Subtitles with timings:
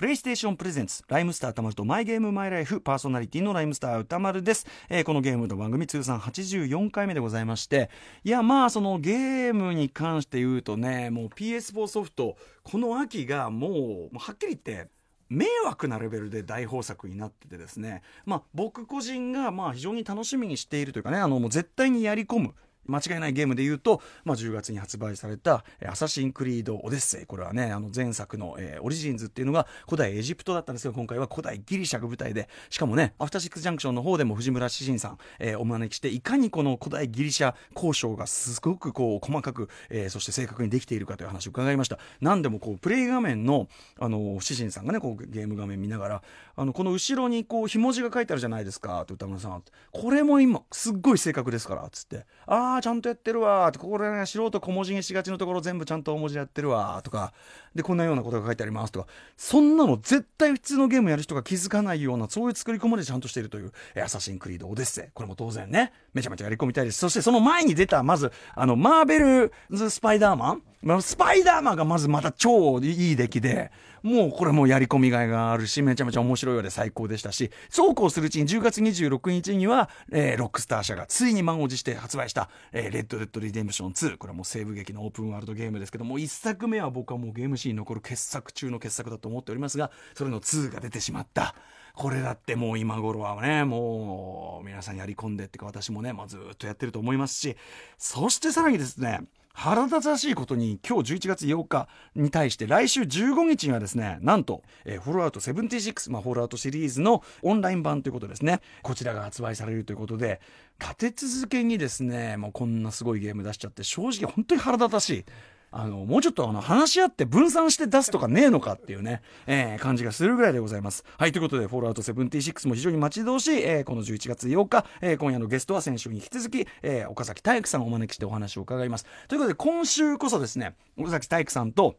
[0.00, 7.90] プレイステーションプレゼンツライムスター宇多丸とマイゲームマイライフパーソナリティのライムスター宇多丸です、えー、このゲームの番組通算84回目でございまして。
[8.24, 14.88] いやまあそのゲームに関して言うとねもう PS4 ソフトこの秋がもうはっきり言って
[15.28, 22.54] 迷惑なレベルで大豊作になっててですね、まあ、僕個人がまあ非常に楽しみにしているというかねあのもう絶対にやり込む
[22.86, 41.98] 間違いないゲームで言うと、まあ、10月に発売された「アサシン・クリード・オデッセイ」これはねあの前作の、えー、オリジンズっていうのが古代エジプトだったんですが今回は古代ギリシャが舞台でしかもねアフターシックス・ジャンクションの方でも藤村シシンさん、えー、お招きしていかにこの古代ギリシャ考証がすごくこう細かく、えー、そして正確にできているかという話を伺いました。
[42.20, 46.22] 何でもこうプレイ画面のあの詩人さんがねこうゲーム画面見ながら
[46.56, 49.62] あのこの後ろにこうひも字が書いてあるじゃないですかって歌村さん。
[49.92, 52.26] これも今すっごい正確ですからっつって。
[52.46, 57.32] あああちゃんとやってるわわこれね素人小文字にしがちのところ全部ちゃんと大文字やってるわとか
[57.74, 59.06] でこんなようなことが書いてありますとか。
[59.36, 63.72] そんなの絶対普通のゲームやる人が気づかないようなそういう作り込まれちゃんとしているという
[64.02, 66.98] 「アサシンクリードオデッセイ」これも当然ねめちゃめちゃやり込みたいです。
[66.98, 69.52] そしてその前に出たまずあのマーベル・
[69.90, 73.70] スパイダーマン、スパイダーマンがまずまた超いい出来で、
[74.02, 84.16] もうこれもやり込みがいがあるし、めちゃめちゃ面白いようで最高でしたし、そうこうするうちに10月26日には、えー、ロックスター社がついに満を持して発売した、えー、レッド・デッド・リデンプション2。
[84.16, 91.54] これはもう西部劇のオープンワールドゲームですけども、1作目は僕はもうゲームシーンに残る傑作中の傑作だと思っておりますが、それの2が出てしまった。
[91.94, 97.56] これだってもう今頃はね、もう皆さんやり込んでってか私もね、まあ、ずっとやってると思いますし、
[97.98, 99.20] そしてさらにですね、
[99.52, 108.60] 腹立たしいことに今日11月8日に対して来週15日にはですねなんと、えー、フォローアウト76、まあ、フォローアウトシリーズのオンライン版ということですね。
[108.82, 110.40] こちらが発売されるということで
[110.80, 115.24] 立て続けにですねもうこんなすごいゲーム出しちゃって正直本当に腹立たしい。
[115.72, 121.04] あの、もうちょっとあの、話し合って分散して出すとかねえのかっていうね、えー、感じがするぐらいでございます。
[121.16, 129.06] はい、ということで、フォールアウト76も非常に待ち遠しい、えー、この11月8日、えー、今夜のゲストは先週に引き続き、えー、岡崎体育さんをお招きしてお話を伺います。
[129.28, 131.96] ということで、今週こそですね、岡崎体育さんと、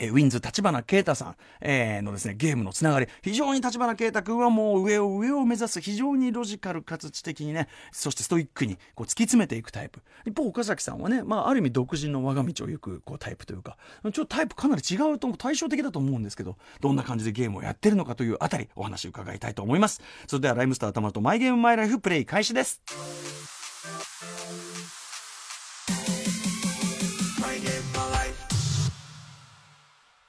[0.00, 3.06] えー、ウィンズ立花啓太さん、えー、のですね、ゲームのつながり。
[3.22, 10.00] 非常に立花啓太君はもう上を上を目指す非常にロジカルかつ知的にね、そしてストイックにこう突き詰めていくタイプ。
[10.26, 20.00] 一方、岡崎さんはね、まあ、ある意味独自の我が道を行くこうタイプというか、ちょっとタイプかなり違うと、対照的だと思うんですけど、どんな感じでゲームをやってるのかというあたり、お話を伺いたいと思います。
[20.26, 22.82] それでは、ライムスター頭とマイゲームマイライフプレイ開始です。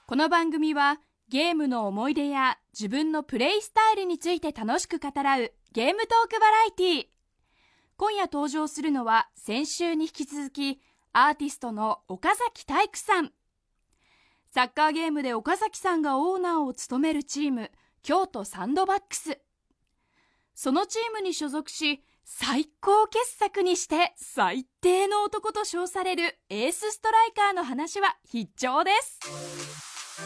[0.08, 1.00] この番組は
[1.30, 7.06] ゲームの思い出や自分のプレイスタイルについて楽しく語らうゲームトークバラエティー。
[7.98, 10.80] 今夜登場するのは先週に引き続き
[11.12, 13.32] アーティストの岡崎体育さん。
[14.54, 17.72] サッカーゲームで岡崎さんがオーナーを務めるチーム
[18.04, 19.40] 京都サンドバックス。
[20.54, 29.95] そのチームに所属し最高傑作にして最低の男と称されるエースストライカーの話は必聴です。
[30.18, 30.22] は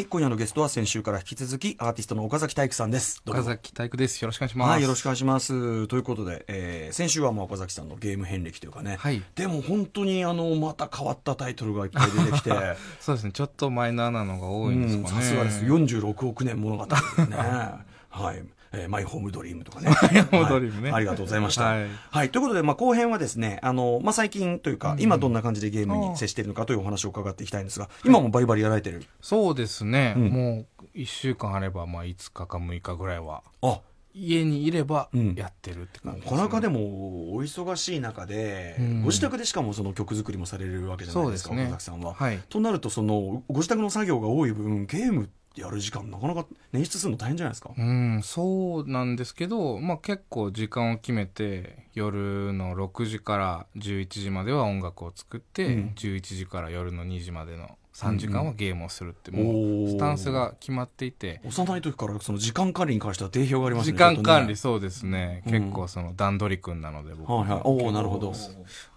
[0.00, 3.22] い、今夜のゲストは先週から引き続きアーティストの岡崎体育さんです。
[3.24, 4.20] 岡崎体育です。
[4.20, 4.70] よろしくお願いします。
[4.70, 5.86] はい、よろしくお願いします。
[5.86, 12.50] ということで、えー、先週はもう岡崎さんのゲーム遍歴というかね、はい、でも本当にあのまた変わったタイトルがいっぱい出てきて、
[12.98, 15.08] そうですね、ちょっとマイナーなのが多いんですかね。
[15.08, 15.64] さすがです。
[15.64, 17.36] 46億年物語ですね。
[18.10, 18.42] はい。
[18.74, 19.86] えー、マイホームドリームとかね。
[19.86, 21.64] マイホームドリームね、はい、ありがとうございました。
[21.64, 33.42] はい、はい、ということで、まあ、後編はですね、あの、まあ、最近というか、うん、今どんな感じでゲームに接しているのかというお話を伺っていきたいんですが、今もバリバリやられてる、そうですね、うん、もう1週間あれば、まあ、5日か6日ぐらいは。
[33.62, 33.80] あ。
[34.16, 42.14] 家にいればやってるって感じ、ね、なかなかでもお忙しい中で、うん、ご自宅でしかもその曲作りもされるわけじゃないですか、岡崎さんは。
[42.14, 47.70] はい、となるとそのご自宅の作業が多い分ゲームってやる時間なかなか捻出するの大変じゃないですか？
[47.76, 61.40] うんそうなんですけど、まあ、結構時間を決めて夜の6時から11時までは音楽を作って、うん、11時から夜の2時までの3時間はゲームをするって、もうスタンスが決まっていて。
[61.44, 67.30] 幼い時からその時間管理に関しては定評がありますね時間管理そうですね、うん、結構その段取り君なので僕。
[67.30, 68.32] は、はいはい、おなるほど。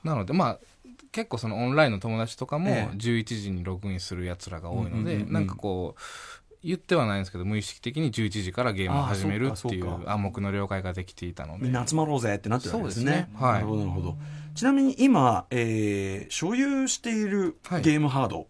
[0.03, 0.59] なのでまあ
[1.11, 6.01] 結構そのオンラインの友達とかも11時にログインするやつらが多いので、なんかこう
[6.63, 11.65] 言ってはないんですけど無意識的に11時からゲームを始めるっていう暗黙の了解ができていたので。
[11.65, 13.29] みんな集まろうぜってなってるんですね。
[13.33, 14.17] はいなるほどなるほど。
[14.55, 18.47] ちなみに今、えー、所有しているゲームハード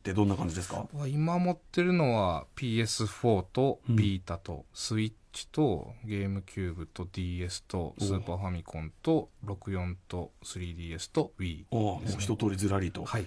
[0.00, 13.22] ってどんな感じですか、はい、今持ってるのは PS4 とビータとスイッチとゲームキューブと DS とスーパーファミコンと64と 3DS と Wii おもう一通りずらりと、はい。
[13.22, 13.26] え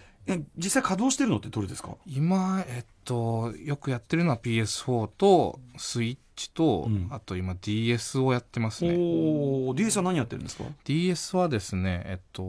[0.57, 1.95] 実際稼働してるのってどれですか？
[2.05, 7.07] 今えっとよくやってるのは PS4 とスイッチと、うん。
[7.11, 8.95] あと今 DS をやってますね。
[8.97, 12.43] おお DS は何やってるんですか？DS はですねえっと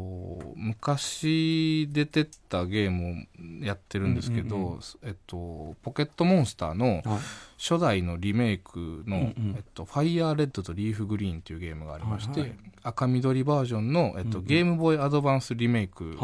[0.56, 3.26] 昔出てったゲーム
[3.62, 4.80] をやってるんですけど、うんうんうん。
[5.02, 7.20] えっとポケットモンスターのはい
[7.58, 9.54] 初代のリメイクの、うんうん。
[9.56, 12.58] えっと、ファイヤーレッドとリーフグリーンっていうゲームがありまして、はいはい。
[12.82, 16.18] 赤緑バージョンの、えっとゲームボーイアドバンスリメイク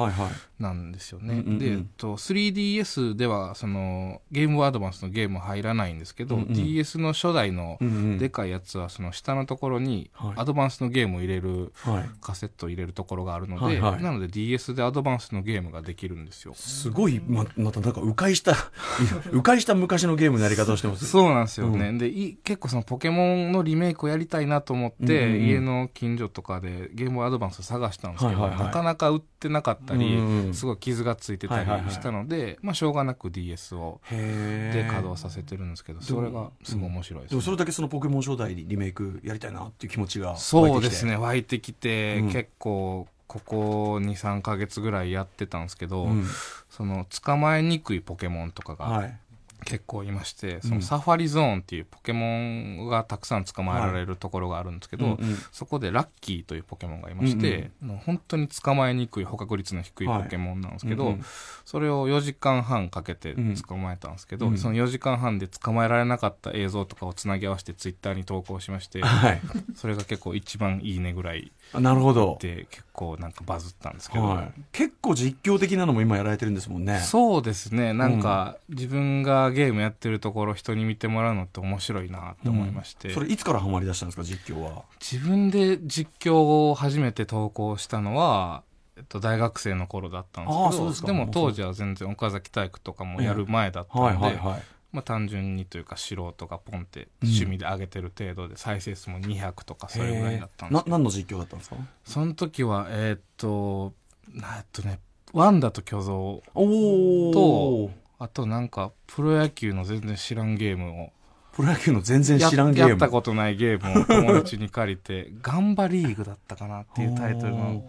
[0.59, 1.43] なんですよね。
[1.59, 6.53] で、えっと、3DS ではそのゲームボーイアドバンスのゲームは入らないんですけど、うんうん。
[6.53, 7.79] DS の初代の
[8.19, 10.33] でかいやつはその下のところにはい。
[10.37, 12.11] アドバンスのゲームを入れるはい。
[12.21, 14.03] カセットを入れるところがあるので、はいはい。
[14.03, 16.53] なので DS でアドバンスのゲームができるんですよ。
[16.55, 18.55] すごいままたなんか迂回した
[19.33, 21.91] 迂回した昔のゲームのやり方をしてますそうなんですよね。
[21.91, 25.47] うでい、結構そのポケモンのリメイクをやりたいなと思って、うんうんうん。
[25.47, 28.67] 家の近所とかでゲームアドバンスを探したんですけど、はいはいはい。
[28.69, 31.85] なかなか売ってなかったり、うんうんすごい傷がついてたはいはいはい。
[31.87, 40.51] りしたので、まあしょうがなく DS をで稼働させてるんですけど、それがすごい面白いです、でもそれだけそのポケモン初代リメイクやりたいなっていう気持ちが湧いてきて。
[40.53, 42.33] そうですね、湧いてきて、うん。
[42.33, 46.25] 結構、ここ2、3ヶ月ぐらいやってたんですけど、うん。
[46.69, 49.19] その捕まえにくいポケモンとかがはい
[49.65, 50.63] 結構いまして、うん。
[50.63, 55.19] そのサファリゾーンっていうポケモンがたくさん捕まえられるところがあるんですけど、うんうん。
[55.53, 61.25] そこでラッキーというポケモンがいまして、もう本当に捕まえにくい捕獲率の低いポケモンなんですけど、うんうん
[61.65, 69.41] それを4時間半かけて捕まえたんですけど、うんその4時間半で捕まえられなかった映像とかをつなぎ合わせてツイッターに投稿しまして、はい。
[69.77, 76.99] それが結構一番いいねぐらいあなるほど、で結構なんかバズったんですけど、はい、結構実況的なのも今やられてるんですもんね。
[76.99, 77.93] そうですね。
[77.93, 84.85] なんか自分がゲームやってるところ人に見てもらうのって面白いなと思いまして、それいつからハマり出したんですか実況は？
[85.01, 88.63] 自分で実況を初めて投稿したのは、
[88.97, 91.07] えっと、大学生の頃だったんですけどああそうですか。
[91.07, 94.63] でも当時は全然岡崎体育とかもやる前だったので、はいはいはい。
[94.93, 101.77] まあ、単純にというか素人がポンって趣味で上げてる程度で再生数も200とかそれぐらいだったんですけ何の実況だったんですか？
[102.05, 103.93] その時はえーっと
[104.35, 104.99] なえっとね
[105.33, 111.11] ワンダと巨像おおあとなんかプロ野球の全然知らんゲームを。
[111.53, 112.91] プロ野球の全然や知らんゲーム。
[112.91, 117.89] やったことないゲームを友達に借りて「ガンバリーグ」だったかなっていうタイトルの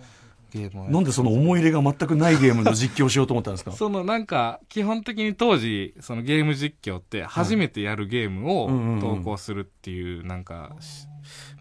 [0.51, 3.73] ゲームをなんでその思い入れが全くないゲームの実況をしようと思ったんですか？
[3.73, 11.07] そのなんか基本的に当時そのゲーム実況って初めてやるゲームを投稿するっていうなんかし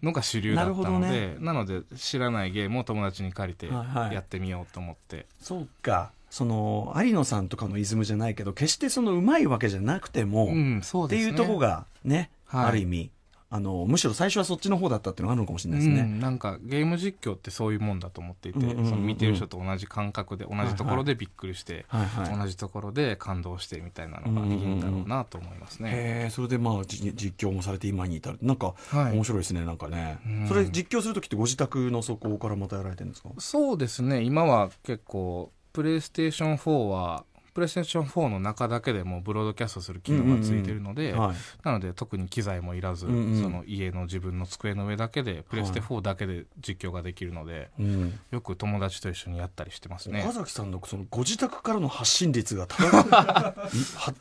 [0.01, 10.81] のが主流だったのでな,、ので知らないゲームを友達に借りてやってみようと思って、そうかその有野さんとかのイズムじゃないけど決してそのうまいわけじゃなくても、うんね。
[10.81, 12.65] っていうとこがね、はい。
[12.65, 13.11] ある意味
[13.53, 18.89] あのむしろ最初はそっちの方だったっていうのがあるのかもしれないですね、うん、なんかゲーム実況ってそういうもんだと思っていて、うんうんうんうん。
[18.89, 22.39] その見てる人と同じ感覚で同じところでびっくりして、はいはい。
[22.39, 25.89] 同じところで感動してみたいなのがいいんだろうなと思いますね。
[25.89, 28.37] へえそれでまあじ実況もされて今に至る。
[28.41, 29.11] なんかはい。
[29.11, 30.47] 面白いですねなんかね、うん。
[30.47, 33.31] それ実況する時ってご自宅のそこからまたやられてるんですか？
[33.39, 34.21] そうですね。
[34.21, 41.35] 今は結構プレイステーション4はプレイステーション4の中だけでもブロードキャストする機能がついてるので、はい。
[41.63, 50.23] なので特に機材もいらず、その家の自分の机の上だけでプレステ4だけで実況ができるので、うん、よく友達と一緒にやったりしてますね。
[50.23, 50.33] 岡。
[50.33, 53.03] 崎さんのそのご自宅からの発信率がただ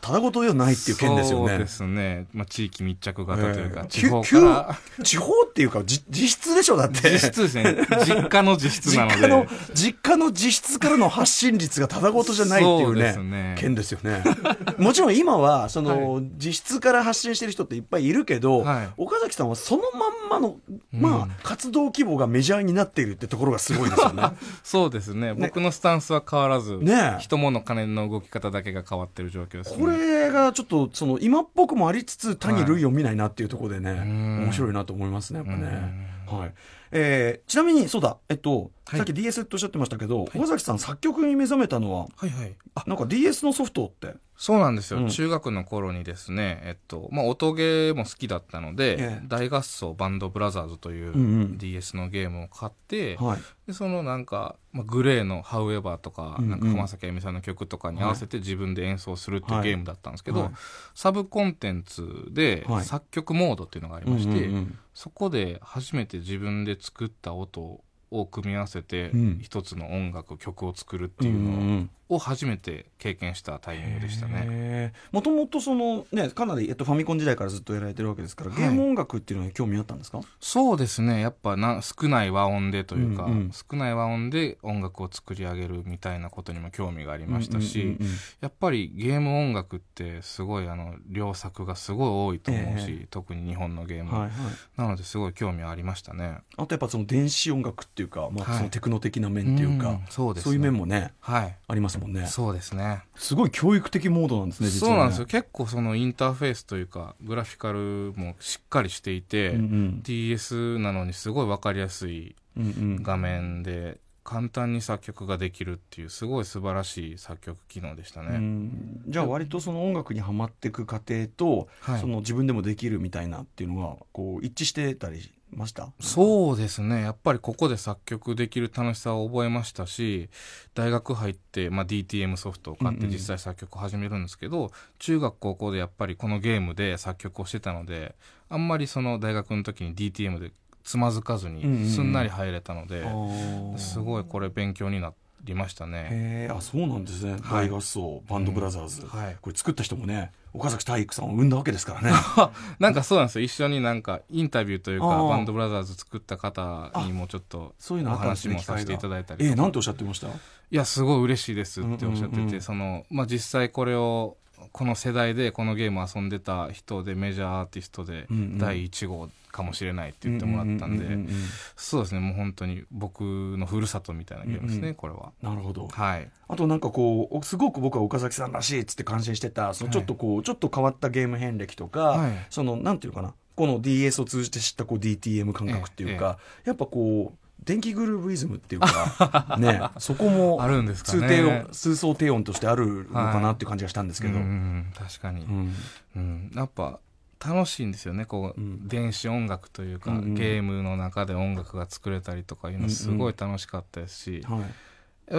[0.01, 1.49] ただごとではないっていう件ですよね。
[1.51, 3.87] そうですね、まあ、地域密着型というか、ええ。
[3.89, 4.79] 地方から。
[5.05, 7.11] 地方っていうかじ実質でしょだって。
[7.11, 7.77] 実質ですね。
[8.07, 9.17] 実家の実質なので。
[9.21, 13.13] 実家の実家の実質からの発信率がただごとじゃないっていうね。
[13.13, 13.55] すね。
[13.59, 14.23] 件ですよね。
[14.79, 18.89] もちろん今はその、実質から発信してる人っていっぱいいるけど、はい。
[18.97, 20.57] 岡崎さんはそのまんまの、
[20.93, 24.23] まあうん活動規模がメジャーになっているってところがすごいですよね。
[24.63, 25.35] そうですね。
[25.35, 27.17] 僕のスタンスは変わらず、ね。
[27.17, 29.83] え人物金の動き方だけが変わってる状況ですね。
[29.83, 34.45] これがちょっとその今っぽくもありつつ他に類を見ないなっていうところでね、ん。
[34.45, 36.53] 面白いなと思いますねやっぱね、はい。
[36.93, 38.17] えーちなみにそうだ。
[38.29, 38.99] えっと、はい。
[38.99, 42.57] さっき DS っておっしゃってましたけど、岡崎さん作曲に目覚めたのははいはい。
[42.75, 44.15] あなんか DS のソフトって？
[44.37, 45.09] そうなんですよ、うん。
[45.11, 49.27] 中学の頃にですね、えっとまあ、音ゲーも好きだったので、ええ。
[49.29, 51.59] 大合奏バンドブラザーズといううんうん。
[51.59, 53.39] DS のゲームを買って、はい。
[53.67, 56.51] でそのなんか、まあ、グレーの「However」とか,、うんうん。
[56.51, 60.51] なんか浜崎あゆみさんの曲とかに合わせて自分で演奏するっていうはいゲームだったんですけど、はい。
[60.95, 62.85] サブコンテンツではい。
[62.87, 64.79] 作曲モードっていうのがありまして、うんうんうん。
[64.95, 67.85] そこで初めて自分で作った音を
[68.27, 69.39] 組み合わせてうん。
[69.41, 74.93] 一つの音楽曲を作るっていうのをんを初めて経験したタイミングでしたね。
[75.13, 80.21] もともとそのねかなり、えっと、ファミコン時代からずっとやられてるわけですから、ゲーム音楽っていうのに興味あったんですか？
[80.41, 81.21] そうですね。
[81.21, 83.53] やっぱな少ない和音でというか、うんうん。
[83.53, 87.97] 少ない和音で音楽を作り上げるみたいなことにも興味がありましたし、
[88.41, 94.31] やっぱりゲーム音楽ってすごいあの良作がすごい多いと思うし、え特に日本のゲーム、はいはい、
[94.77, 96.39] なのですごい興味ありましたね。
[96.57, 98.59] あとやっぱその電子音楽っていうか、まあ、はい。
[98.59, 100.45] そのテクノ的な面っていうか、んそうですね。
[100.45, 101.57] そういう面もねはい。
[101.69, 102.27] ありますもんね。
[102.27, 103.03] そうですね。
[103.15, 104.95] すごい教育的モードなんですね実はね。
[104.95, 105.27] そうなんですよ。
[105.27, 113.03] 結構そのインターフェースというかグラフィカルもしっかりしていて、うん DS なのにすごい分かりやすいうんうん。
[113.03, 119.03] 画面で簡単に作曲ができるっていうすごい素晴らしい作曲機能でしたうね、ん。
[119.09, 122.01] じゃあ割とその音楽にはまっていく過程と、はい。
[122.01, 125.93] その自分でもできるみたいなっていうのがこう一致してたりしました？
[126.01, 127.03] そうですね。
[127.03, 130.29] やっぱりここで作曲できる楽しさを覚えましたし
[130.75, 133.11] 大学入って、まあ、DTM ソフトを買っうんうん。
[133.11, 138.15] て実際作曲を始めるんですけど、中学高校でやっぱりこのゲームで作曲をしてたので
[138.49, 140.53] あんまりその大学の時に DTM で
[140.83, 143.79] つまずかずうんうんにすんなり入れたので、あー。
[143.79, 145.13] すごいこれ勉強にな
[145.45, 146.09] りましたね。
[146.11, 147.69] へえあそうなんですね、はい。
[147.69, 149.37] 大合奏バンドブラザーズ、はい。
[149.41, 152.13] これ作った人もね岡崎体育さんを生んだわけですからね。
[152.79, 153.45] なんかそうなんですよ。
[153.45, 160.29] 一緒になんかインタビューというかバンドブラザーズ作った方にもちょっとそういうの話もさせていただいたりええなんておっしゃってました？
[160.29, 160.31] い
[160.71, 162.61] やすごい嬉しいですっておっしゃってて、うんうんうん。
[162.61, 164.37] そのまあ、実際これを
[164.73, 168.27] この世代でこのゲームを遊んでた人でメジャーアーティストで
[168.59, 171.33] 第1号かもしれないって言ってもらったんで、
[171.77, 175.33] そうですねもう本当に僕のふるさとみたいなゲームですね、うんうんこれは。
[175.43, 175.89] なるほど。
[175.89, 176.29] はい。
[176.49, 182.33] あとなんかこうすごく僕は岡崎さんらしいっつって感心してたそのちょっとこう、ちょっと変わったゲーム遍歴とか、はい。
[182.51, 195.75] そのなんていうかなこの DS を通じて知ったこう DTM 感覚っていうか、やっぱこう電気グルーヴイズムっていうかね そこもあるんですか低音数層低音としてあるのかなっていう感じがしたんですけど、うんうん確かに、うん。
[196.17, 197.01] うん、やっぱ
[197.45, 198.27] 楽しいんですよね。
[198.27, 198.89] こう、うん。
[198.89, 200.35] 電子音楽というか、うんうん。
[200.35, 204.63] ゲームの中で音楽が作れたりとかいうのすごい楽しかったですし、はい。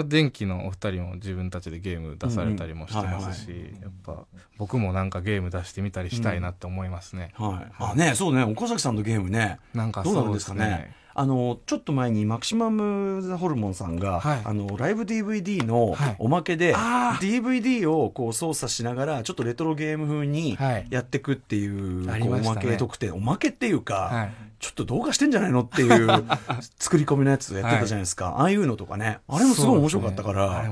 [0.05, 4.23] 電気のお二人も自分たちでゲーム出されたりもしてますし、やっぱ
[4.57, 8.43] 僕もなんかゲーム出してみたりしたいなって思いますね、はい、あねそうね。
[8.43, 9.59] 岡崎さんのゲームね。
[9.73, 14.41] なんかどうなるんでそうですすかねねあのちょっと前にマキシマム・ザ・ホルモンさんが、はい。
[14.43, 16.15] あのライブ DVD のはい。
[16.19, 20.87] おまけで、あ DVD をこう操作しながらちょっとレトロゲーム風にはい。
[20.89, 23.13] やっていくっていう,、ありこうおまけ特典。
[23.13, 24.51] おまけっていうか、はい。
[24.61, 26.07] ちょっと動画してんじゃないのっていう
[26.77, 29.17] 作り込みのやつやってたじゃないですか、ああいうのとかね。
[29.27, 30.63] あれもすごい面白かったから、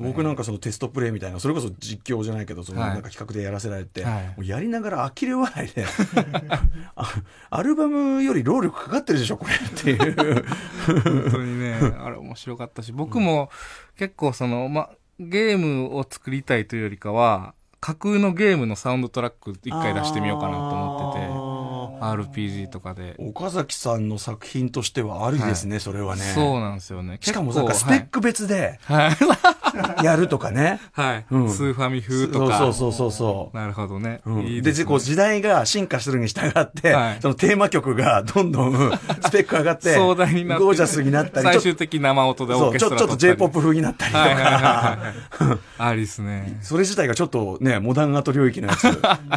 [0.00, 2.90] 僕なんかそのテストプレイみたいなそれこそ実況じゃないけどそのはい。
[2.92, 4.06] なんか企画でやらせられて、
[4.42, 5.84] やりながら呆れ笑いで。
[6.96, 7.14] あ
[7.50, 10.44] アルバムより労力かかってるでしょこれっていう。
[10.86, 13.50] 本当にねあれ面白かったし僕も
[13.96, 21.26] 結構その、ま、ゲームを作りたいというよりかは架空のゲームのサウンドトラック一回出してみようかなと思ってて。
[21.26, 21.47] て
[22.00, 23.14] RPG とかで。
[23.18, 26.22] 岡崎さんの作品としてはありですね、それはね。
[26.34, 27.18] そうなんですよね。
[27.20, 29.10] しかもなんかスペック別ではい。
[29.10, 31.26] はい、やるとかね、はい。
[31.30, 31.50] うん。
[31.50, 32.58] スーファミ風とか。
[32.58, 34.40] そうそうそうそうなるほどね、うん。
[34.42, 37.18] いいでこう時代が進化するに従って、はい。
[37.20, 38.72] そのテーマ曲がどんどん
[39.22, 46.58] スペック上がって壮大になってゴージャスになったり最終的に生音でオーケストラそうちょっと J-POP 風になったりとか、はいはいはいはい ありですね。
[46.62, 48.82] それ自体がちょっとね、モダンアート領域のやつ、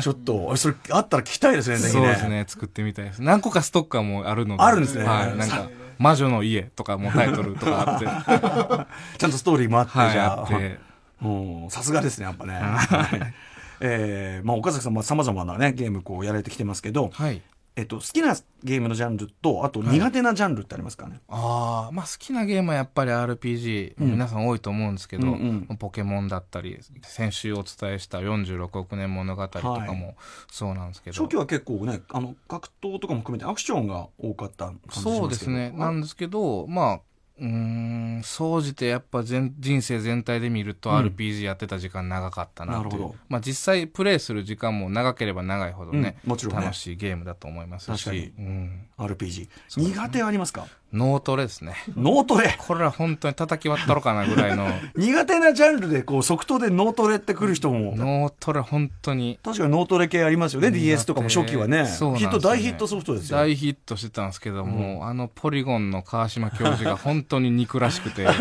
[0.01, 3.21] ちょっと、それあったら聞きたいですね、ぜひそうですね作ってみたいです。
[3.21, 4.63] 何個かストッカーもあるので。
[4.63, 5.05] あるんですね。
[5.05, 8.05] はい、なんか魔女の家とかもタイトルとかあって。
[8.05, 10.79] は ちゃんとストーリーもあって、いじゃあ、あって。
[11.23, 11.69] うん。
[11.69, 12.53] さすがですね、やっぱね。
[12.53, 13.33] はい。
[13.83, 17.41] えーまあ、岡崎さんもさまざまなね、ゲームこうやられてきてますけど、はい
[17.77, 18.35] えっと、好きな
[18.65, 21.21] ゲームのジャンルと、あと苦手なジャンルってありますかね？
[21.29, 24.11] ああまあ好きなゲームはやっぱり RPG、うん。
[24.11, 25.77] 皆さん多いと思うんですけど、うんうん。
[25.77, 29.97] ポケモンだったり先週お伝えした46億年物語とかはい。
[29.97, 30.15] も
[30.51, 35.71] そうなんですけど、初期は結構ね、あの、格闘とかも含めてアクションが多かった感じしますそうですね。
[35.71, 36.99] なんですけどまあ
[37.41, 40.97] うーん総じてやっぱ全人生全体で見るとうん。
[40.97, 43.15] RPG やってた時間長かったなう、なるほど。
[43.29, 46.61] まあ実際プレイする時間も長ければ長いほどね、うんもちろんね。
[46.61, 49.49] 楽しいゲームだと思いますし、うん、RPG。
[49.77, 50.67] 苦手はありますか？
[50.93, 51.73] 脳トレですね。
[51.95, 52.55] 脳トレ。
[52.57, 54.67] これは本当に叩き割ったろかなぐらいの。
[54.95, 57.95] 苦手なジャンルでこう即答で脳トレってくる人も。
[57.95, 59.39] 脳トレ本当に。
[59.41, 61.85] 確かに脳トレ系ありますよね DS とかも初期はね。
[61.85, 62.37] そうなんですよね。
[62.37, 63.37] ヒット大ヒットソフトですよ。
[63.37, 68.27] 大ヒットしてたんですけども、あのポリゴンの川島教授が本当に憎らしくて。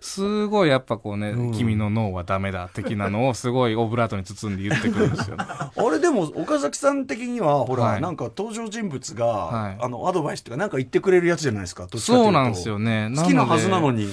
[0.00, 1.52] すごいやっぱこうね、うん。
[1.52, 5.36] 君の脳はダメだ的なのをすごいオブラートに包んで言ってくるんですよ。
[5.40, 8.00] あれでも岡崎さん的にはほら、はい。
[8.00, 9.78] なんか登場人物が、はい。
[9.80, 13.10] あのアドバイスとかなんか言ってくれるやつじゃないですかかそうなんですよね。
[13.16, 14.08] 好きなはずなのに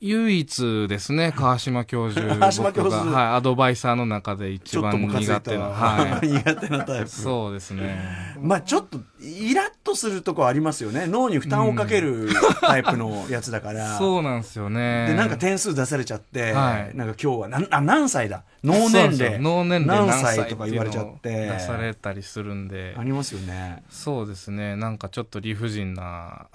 [0.00, 2.36] 唯一ですね、 川島教授。
[2.36, 5.64] 川島教授僕がはい、アドバイザーの中で一番苦手な。
[5.64, 6.32] は、はいい。
[6.36, 8.36] 苦手なタイプそうですね。
[8.38, 12.28] まあちょっとイラッとするとこありますよね脳に負担をかける
[12.60, 15.06] タイプのやつだから、 そうなんですよね。
[15.08, 18.44] でなんか点数出されちゃって、はいなんか今日はなんあ何歳だ？
[18.62, 23.02] 脳年齢脳年齢何歳とか言われちゃって出されたりするんであ。
[23.02, 24.76] りますよねそうですね。
[24.76, 26.48] なんかちょっと理不尽な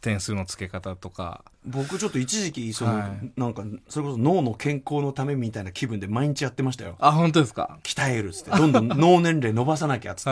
[0.00, 1.42] 点数の付け方とか。
[1.64, 3.32] 僕ちょっと一時期その、はい。
[3.36, 6.96] なんかそれこそ脳の健康のためみたいな気分で毎日やってましたよ。
[6.98, 7.78] あ、本当ですか？
[7.84, 8.50] 鍛えるっつって。
[8.50, 10.30] どんどん脳年齢伸ばさなきゃっつって。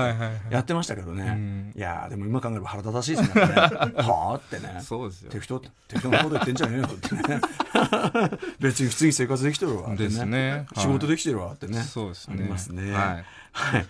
[0.52, 1.72] やってましたけどね、うん。
[1.76, 3.42] いやーでも今考えれば腹立たしいですね。
[3.46, 4.80] はあってね。
[4.82, 5.30] そうですよ。
[5.30, 7.40] 適当適当なこと言ってんじゃねえよってね。
[8.60, 9.96] 別に普通に生活できてるわってね。
[9.96, 10.50] ですね。
[10.50, 10.66] はい。
[10.80, 11.80] 仕事できてるわってね。
[11.82, 12.36] そうですね。
[12.38, 12.92] ありますね。
[12.92, 13.24] はい。
[13.52, 13.86] はい、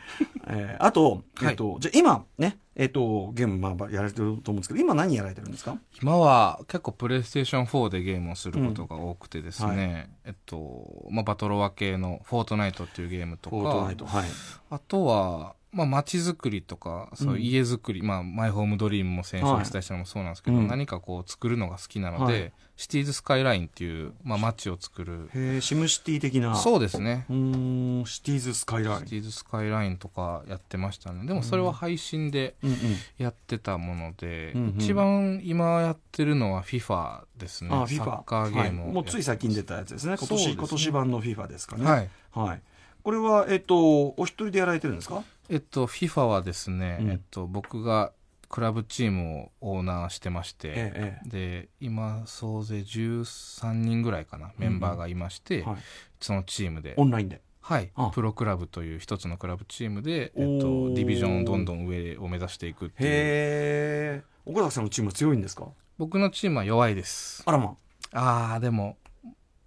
[0.47, 5.77] えーあと、えっとじゃあ今ねえっとゲームまあやられてると思うんですけど今何やられてるんですか？
[6.01, 14.25] 今は結構プレイステーション4でゲームをすることが多くてですね、えっと、まあ、バトロワ系のフォートナイトっていうゲームとフォートナかイトはい。
[14.71, 20.71] あとは、まあ、街づくりとかそういう家づくり、まあ、マイホームドリームも先週お伝えしたのもそうなんですけど、はいうん。
[20.71, 22.53] 何かこう作るのが好きなので、はい。
[22.77, 25.31] シティーズスカイラインっていう、まあ、街を作る。
[25.35, 26.57] へえシムシティ的な。
[26.57, 27.27] そうですね。
[27.31, 28.99] うーんシティーズスカイライン。
[29.00, 31.27] シティーズスカイラインとかやってましたね。
[31.27, 32.77] でもそれは配信でうんうん。
[33.19, 34.75] やってたもので、うんうん。
[34.79, 37.71] 一番今やってるのは FIFA ですね。
[37.73, 40.17] あサ FIFA ッカーゲームをはい、もうつい最近出たやつですね。
[40.19, 40.55] 今年ね。
[40.59, 41.85] 今年版の FIFA ですかね。
[41.85, 42.09] はい。
[42.33, 42.62] はい、
[43.05, 43.77] これはえっと
[44.17, 45.23] お一人でやられてるんですか？
[45.50, 47.11] えっと FIFA はですね、うん。
[47.11, 48.12] えっと僕が
[48.49, 55.76] クラブチームをオーナーしてまして、ええで今総勢13人ぐらいかなメンバーがいまして、はい。
[56.21, 56.95] そのチームで。
[56.97, 57.42] オンラインで。
[57.61, 57.90] はい。
[57.95, 58.11] あ。
[58.14, 63.09] プロクラブという一つのクラブチームで、えっおと、ーディビジョンをどんどん上を目指していくっていう。
[63.09, 63.12] へ
[64.19, 65.69] え岡崎さんのチームは強いんですか？
[65.99, 67.42] 僕のチームは弱いです。
[67.47, 67.76] あらま。
[68.12, 68.97] ああでも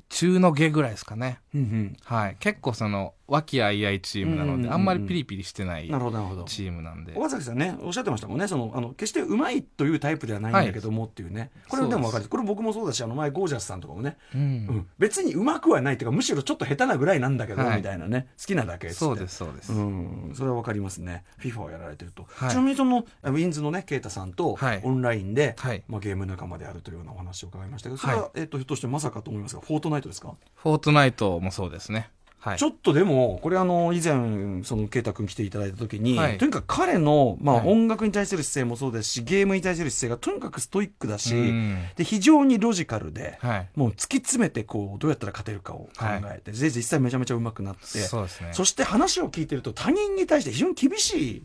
[0.09, 1.39] 中の下ぐらいですかね。
[1.55, 1.97] うんうん。
[2.03, 2.35] はい。
[2.39, 7.13] 結構その和気あいあいチームなので、あんまりピリピリしてないチームなんで。
[7.15, 8.47] 岡崎さんねおっしゃってましたもんね。
[8.47, 12.27] そのあの決してうまいというタイプではないんだけどもっていうね、これでも分かる。
[12.27, 14.41] これ僕もそうだしあの前ゴージャスさんとかもね、うん。
[14.41, 14.87] うん。
[14.99, 17.77] 別にうまくはないっていうかむしろちょっと下手なぐらいなんだけど、はい。
[17.77, 18.27] みたいなね。
[18.39, 21.23] 好きなだけそうですそうです、うん、それはわかりますね。
[21.39, 22.49] FIFA をやられてると、はい。
[22.51, 24.81] ちなみにそのウィンズのね啓太さんとはい。
[24.83, 25.83] オンラインで、はい。
[25.87, 32.09] まあ、ゲーム仲間であるというようなお話を伺いましたけどそれは、はえっとひょっとしてまさかと思いますがフォートナイトですか、フォートナイトもそうですね
[32.43, 32.57] はい。
[32.57, 36.37] ちょっとでもこれあの以前その啓太君来ていただいた時に、はい。
[36.37, 37.67] とにかく彼の、まあはい。
[37.69, 41.77] 音楽に対する姿勢もそうですしゲームに対する姿勢がとにかくストイックだし、うん。
[41.95, 43.69] で非常にロジカルで、はい。
[43.75, 48.27] もう突き詰めてこうどうやったら勝てるかを考えて、で実際めちゃめちゃ上手くなってそね。
[48.51, 51.43] そして話を聞いてると他人に対して非常に厳しい、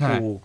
[0.00, 0.40] はい。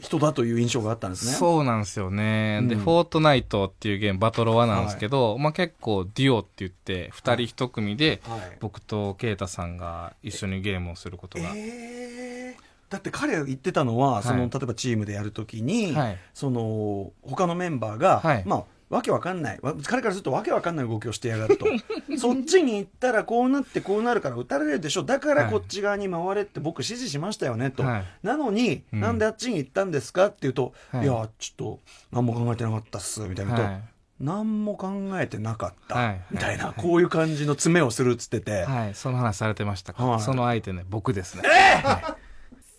[0.00, 1.32] 人だという印象があったんですね。
[1.32, 2.80] そうなんですよね、でうん。
[2.80, 8.56] フォートナイトっていうゲームバトロワなんですけど、まあ、結構デュオって言って2人1組ではい。
[8.60, 12.62] 僕と啓太さんが一緒にゲームをすることが、えー。
[12.90, 16.18] だって彼が言ってたのは、そのはい例えばチームでやるときに、はい。
[16.34, 18.42] その他のメンバーが、はい。
[18.44, 19.58] まあわけわかんない。
[19.62, 21.66] わ彼からするとわけわかんない動きをしてやがると。
[22.18, 25.02] そっちに行ったらこうなってこうなるから打たれるでしょ。
[25.02, 25.50] だからはい。
[25.50, 28.04] こっち側に回れって僕指示しましたよねと、はい。
[28.22, 29.00] なのに、うん。
[29.00, 31.04] なんであっちに行ったんですかって言うと、はい。
[31.04, 31.80] い、やちょっと
[32.12, 33.82] 何も考えてなかったっすみたいなと、はい。
[34.20, 36.20] 何も考えてなかった、はい。
[36.30, 36.80] みたいな、はい。
[36.80, 40.20] こういう感じの詰めをするっつってて、はい、その話されてましたか、はい。
[40.20, 41.42] その相手ね僕ですね、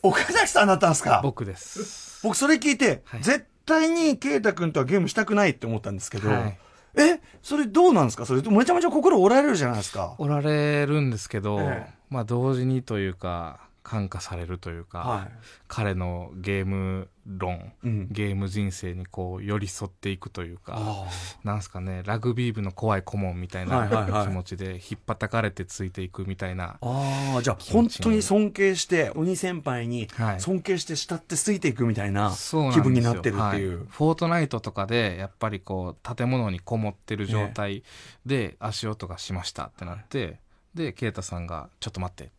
[0.04, 1.22] 岡崎さんだったんですか？
[1.24, 2.22] 僕です。
[2.24, 3.22] 僕それ聞いて、はい。
[3.24, 6.58] 絶対に圭太君とはゲームしたくないって思ったんですけど、はい。
[6.96, 8.26] えそれどうなんですか？
[8.26, 10.16] それめちゃめちゃ心折られるじゃないですか。
[10.20, 11.94] おられるんですけど、ええ。
[12.10, 15.28] まあ同時にというか感化されるというか、は
[15.68, 17.88] 彼のゲーム論い。
[17.88, 18.08] うん。
[18.12, 21.08] ゲーム人生にこう寄り添っていくというかあ
[21.44, 32.32] なんすかねラグビー部の怖い顧問みたいなはいはいはい気持ちで引っ張かれてついていくみたいな、あーじゃあ気本当に尊敬して鬼先輩にはい尊敬して慕ってついていくみたいな
[32.74, 33.78] 気分になってるっていう。
[33.78, 37.84] はいフォートナイトとかでやっぱりこう建物にこもってる状態
[38.26, 40.40] で足音がしましたってなって、
[40.74, 42.32] で啓太さんが「ちょっと待って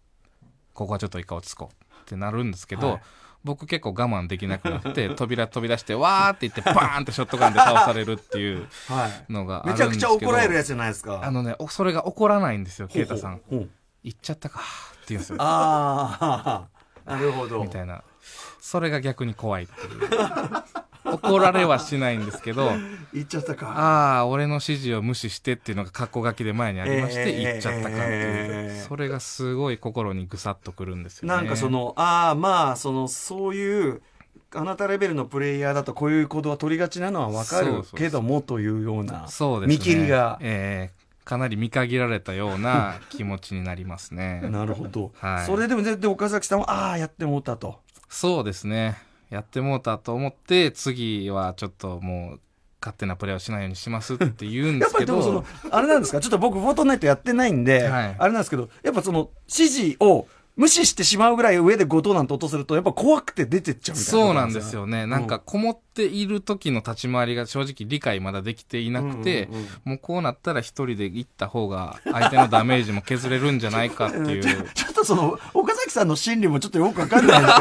[0.73, 3.03] ここはちょっと一回落ち着こう」ってなるんですけど、はい
[3.44, 9.33] 僕結構我慢できなくなって 扉飛び出してわーって言ってバーンってショットガンで倒されるっていうはい。
[9.33, 11.20] のがあるめちゃくちゃ怒られるやつじゃないですか。
[11.22, 13.40] あのねおそれが怒らないんですよ啓太さん。
[14.02, 15.37] 行っちゃったかって言うんですよ。
[15.40, 16.66] あ
[17.07, 17.62] あ、 なるほど。
[17.62, 18.02] みたいな。
[18.61, 20.00] それが逆に怖いっていう
[21.05, 22.73] 怒られはしないんですけど
[23.12, 23.69] 言っちゃったか。
[23.69, 31.35] ああ俺の指示を無視してっていうのが括弧書きで前にありましてえー言っちゃったかっていう、えーそれがすごい心にぐさっとくるんですよね。
[31.35, 34.03] なんかその、ああ、まあ、その、そういう、
[34.55, 39.75] あなたレベルのプレイヤーだとこういう行動は取りがちなのは分かるけどもというようなそうですね。
[39.77, 44.43] 見切りが、えーかなり見限られたような気持ちになりますね。
[44.53, 45.47] なるほど、はい。
[45.47, 47.81] それでも絶対岡崎さんはああやってもうたと。
[48.11, 48.99] そうですね
[49.35, 52.40] やってもうたと思って次はちょっともう
[52.81, 56.20] 勝手なプレーをしないようにしますって言うんでやっすけど ぱりでもそのあれなんですか？
[56.20, 58.16] ちょっと僕フォートナイトやってないんで、はい。
[58.18, 65.07] あれなんですけどやっぱその指示を無視してしまうぐらい上で5等なんて落とするとやっぱ怖くて出てっちゃうみたいなそうなんですよね。
[65.07, 74.43] なんかこもっている時の立ち回りが正直理解まだできていなくて、うんうんうんもうこうなったら一人で行った方が相手のダメージも削れるんじゃないかっていう。
[74.75, 77.55] ちょちょっとその、岡崎さんの心理もちょっとよくわかんないんです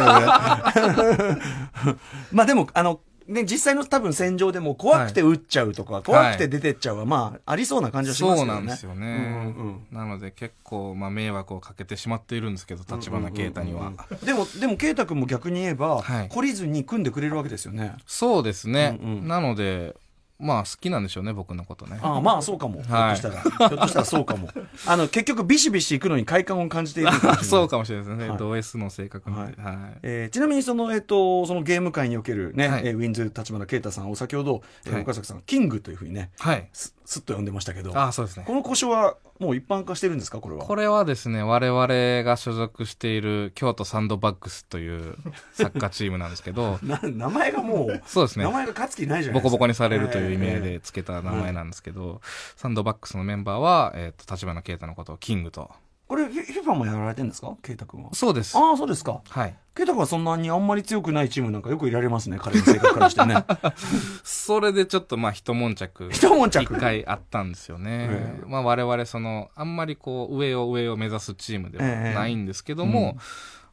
[0.74, 1.98] けどね。
[2.32, 8.52] まあでも、あの、ね、実際の多分戦場でも怖くて撃っちゃうとか、怖くて出てっちゃうは、まあ、ありそうな感じはしますよね。
[8.52, 9.06] そうなんですよね。
[9.08, 13.94] うんうんなので結構、まあ、迷惑をかけてしまっているんですけど、立花啓太には。
[14.24, 17.94] でも、でも、圭太君も逆に言えば、はい懲りずに組んでくれるわけですよね。
[18.06, 18.98] そうですね。
[19.02, 19.96] うんうんなので、
[20.44, 22.00] まあ好きなんでしょうね、僕のことね。
[22.02, 22.82] ああ、まあ、そうかも。
[22.84, 23.70] はいひょっとしたら。
[23.70, 24.50] ひょっとしたらそうかも。
[24.86, 27.12] あの、結局、ビシビシ行くのに快感を感じている
[27.44, 28.30] そうかもしれないですね。
[28.30, 29.62] はいド S の性格なんで。
[29.62, 29.76] はい。
[30.04, 36.68] えーちなみにその、えっとそのゲーム界における、ねはいえーウィンズ立花啓太さんを先ほど、えーはい岡崎さんがキングというふうにねはい。
[37.06, 38.54] すすっと呼んでましたけどああ、そうですねこ。
[38.54, 40.40] の故障はもう一般化してるんですか？
[40.40, 41.88] これはこれはですね、我々
[42.24, 45.16] が所属している京都サンドバッグスという
[45.54, 48.52] サッカーチームなんですけど、 な名前がもう、そうですね名。
[48.52, 52.22] 前が勝つ気ないじゃないですかボコボコにされるという意味で付けた名前なんですけど、
[52.56, 55.72] サンドバックスのメンバーは、えっ、と、立花啓太のことをキングと。
[56.08, 57.56] これフィファもやられてるんですか？
[57.62, 58.10] 啓太君は。
[58.14, 58.58] そうです。
[58.58, 59.22] ああそうですか。
[59.30, 59.56] はい。
[59.74, 63.44] 啓太君はそんなにあんまり強くないチームなんかよくいられますね彼の性格からしてね。
[64.24, 66.10] それでちょっとまあ一悶着。
[66.12, 66.62] 一悶着。
[66.76, 68.08] 一回あったんですよね。
[68.12, 68.46] ええ。
[68.46, 73.16] まあ我々その、あんまりこう、上を上を目指すチームではないんですけども、ええうん。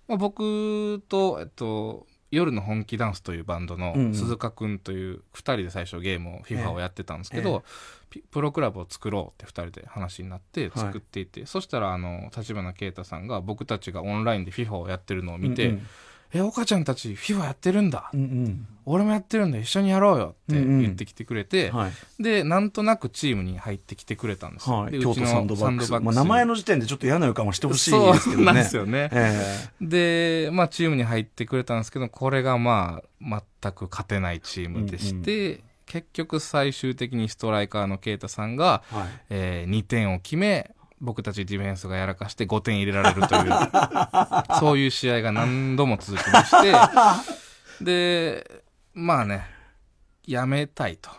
[0.09, 6.55] まあ僕と、えっと、夜の本気ダンスというバンドの鈴鹿くんという二人で最初ゲームを、ええ。
[6.57, 7.67] FIFA をやってたんですけど、ピ
[8.31, 15.87] プロクラブを作ろうって二人で話になって作っていて、そしたらあの、立花啓太さんが僕たちがオンラインで FIFA をやってるのを見て、うん
[16.33, 18.67] え、岡ちゃんたち FIFA やってるんだ、うんうん。
[18.87, 19.59] 俺もやってるんだ。
[19.59, 20.81] 一緒にやろうよってうんうん。
[20.83, 22.23] 言ってきてくれて、はい。
[22.23, 24.71] で、なんとなくチームに入ってきてくれたんです。
[24.71, 24.83] よ。
[24.83, 25.91] はい、で京都サンドバックス。
[25.91, 28.37] まあ、名前の時点でちょっと嫌な予感はしてほしいですけどね。
[28.37, 29.11] そうなんですよね。
[29.13, 39.09] えで、まあチームに入ってくれたんですけど、これがまあ全く勝てないチームでして、結局最終的にストライカーのケイタさんが、えはい。
[39.31, 43.51] え2点を決め、僕たちディフェンスがやらかして5点入れられるという、
[44.61, 46.73] そういう試合が何度も続きまして、
[47.85, 48.63] で、
[48.95, 49.45] まあね、
[50.25, 51.11] やめたいと。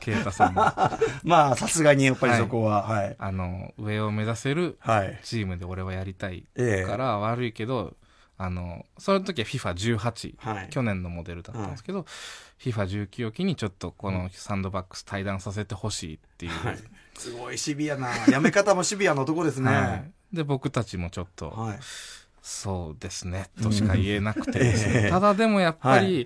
[0.00, 0.62] ケイタさんも。
[1.22, 3.14] まあさすがにやっぱりそこははい。
[3.20, 6.90] あの、上を目指せるはい、チームで俺はやりたいええ。
[6.90, 7.94] から悪いけど、
[8.38, 10.68] あの、その時は FIFA18、はい。
[10.70, 12.06] 去年のモデルだったんですけど、
[12.60, 16.52] FIFA19 を機にちょっとこのサンドバックス対談させてほしいっていう。
[16.52, 16.78] はい。
[17.18, 19.94] すごいシビアなやめ方もシビアなとこですね、は
[20.32, 20.36] い。
[20.36, 21.78] で、僕たちもちょっと、はい。
[22.40, 25.10] そうですね、としか言えなくてですね、ええ。
[25.10, 26.20] ただでもやっぱり、は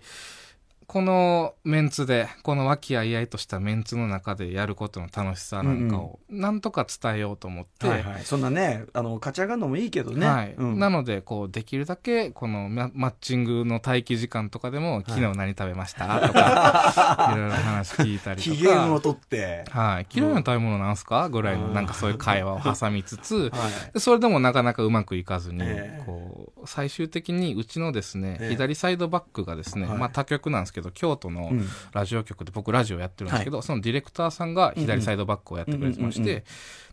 [0.93, 10.55] このメンツで、この和気あいあいとしたメンツの中でやることの楽しさなんかを、なんとか伝えようと思って、はいはい、そんなねあの勝ち上がるのもいいけどね、はい。
[10.55, 10.79] うん。
[10.79, 16.21] なのでこうできるだけこのママッチングの待機時間とかでも、昨日何食べました？
[16.29, 18.55] とかいろいろ話聞いたりとか。
[18.55, 21.31] 機嫌を取って、はい、昨日の食べ物なんすか？
[21.31, 21.73] ぐらいのうん。
[21.73, 23.93] なんかそういう会話を挟みつつ、 はい。
[23.95, 26.03] でそれでもなかなかうまくいかずに、ええ。
[26.05, 28.51] こう最終的にうちのですね、ええ。
[28.51, 29.99] 左サイドバックがですね、はい。
[29.99, 31.69] まあ他局なんですけど京都のうん。
[31.93, 36.45] ラジオ局で僕ラジオやってるんですけど、そのディレクターさんが左サイドバックをやってくれてまして、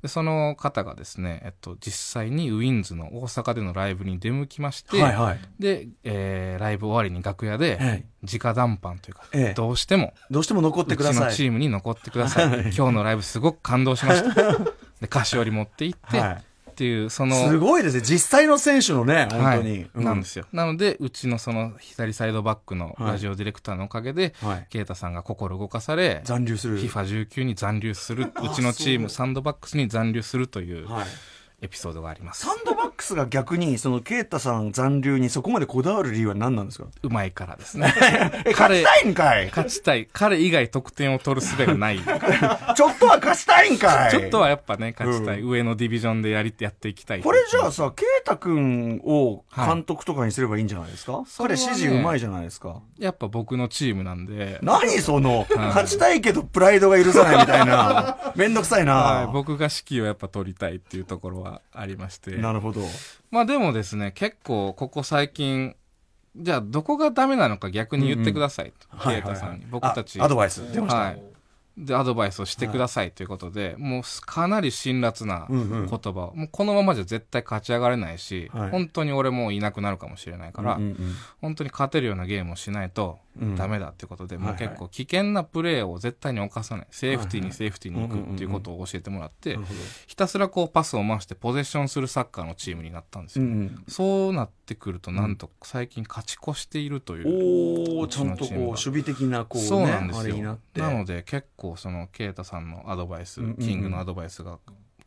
[0.02, 5.40] でその方がですね、えっと、実際にウィンズの大阪でのライブに出向きまして、はいはい。
[5.60, 8.06] で、えーライブ終わりに楽屋で、はい。
[8.24, 9.54] 直談判というか、ええ。
[9.54, 11.36] どうしても、どうしても残ってうちのください。
[11.36, 12.48] チームに残ってください。
[12.76, 14.58] 今日のライブすごく感動しました。
[15.00, 16.44] で、菓子折り持って行って、はい
[16.80, 18.02] っていう、その、すごいですね。
[18.02, 20.04] 実際の選手のね本当に、はいうん。
[20.06, 20.46] なんですよ。
[20.54, 23.12] なので、うちのその左サイドバックのはい。
[23.12, 24.68] ラジオディレクターのおかげで、はい。
[24.70, 26.82] ケイタさんが心動かされ、残留する。
[26.82, 31.06] FIFA19 に残留する、 うちのチーム、サンドバックスに残留するというはい
[31.62, 32.54] エピソードがありますサ。
[32.54, 36.88] ンドバックスが逆にそのケイタさん残留にそこまでこだわる理由は何なんですか？
[37.04, 37.94] うまいからですね。
[38.46, 39.48] え勝ちたいんかい？
[39.48, 40.08] 勝ちたい。
[40.12, 42.00] 彼以外得点を取る術がない。
[42.76, 44.12] ちょっとは勝ちたいんかい？
[44.12, 45.42] ちょっとはやっぱね、勝ちたい。
[45.42, 47.22] 上のディビジョンでやり、やっていきたい。
[47.22, 52.82] これじゃあさ、ケイタ君を監督とかにすればいいんじゃないですか、はね指示うまいじゃないですか。
[52.98, 58.18] やっぱ僕のチームなんで、何その、勝ちたいけどプライドが許さないみたいな。
[58.36, 58.94] めんどくさいな。
[58.96, 62.32] はい、僕が指揮をやっぱ取りたいっていうところはありまして。
[62.38, 62.82] なるほど。
[63.32, 65.76] まあでもですね、結構ここ最近、
[66.36, 70.20] じゃあどこがダメなのか逆に言ってくださいと、はいケイタさんに、はいはい僕たち。
[70.20, 71.00] あアドバイス出ました。
[71.00, 71.22] はい。
[71.78, 75.88] でアドバイスをしてくださいということで、もうかなり辛辣なうんうん。
[75.88, 78.70] 言葉を、もうこのままじゃ絶対勝ち上がれないし、はい。
[78.72, 80.98] 本当に俺もういなくなるかもしれないから、うんうん
[81.42, 84.56] 本当に勝てるようなゲームをしないとうんダメだっていうことで、もうはい。
[84.56, 86.88] はい結構危険なプレーを絶対に犯さない。
[86.92, 89.58] セーフティーにセーフティーに行うんうんうんくっていうことを教えてもらって
[90.08, 93.46] ひたすらこうパスを回してポゼッションするサッカーのチームになったんですよ。
[93.46, 97.98] うんうんそうなってくると、なんと最近勝ち越しているという。
[97.98, 100.58] おおちゃんとこう守備的なこうねそうなんですよ。
[100.76, 103.58] なので結構その啓太さんのアドバイス、うんうんうん。
[103.58, 104.60] キングのアドバイスが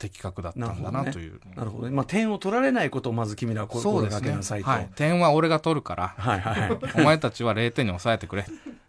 [0.03, 1.39] 的確だったんだなという。
[1.55, 1.95] なるほどね。
[1.95, 4.69] まあ点を取られないことをまず君らは心がけなさいと。
[4.69, 6.79] はい、点は俺が取るからはいはい。
[7.01, 8.45] お前たちは0点に抑えてくれ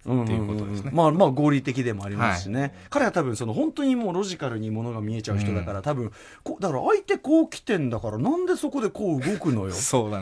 [0.06, 0.92] うんっていうことですね。
[0.94, 6.12] まあまあ合理的でもありますしね、彼は多分その本当にもうロジカルにものが見えちゃう人だから、多分
[6.44, 9.74] こうだから相手こう来てんだからなんでそこでこう動くのよ？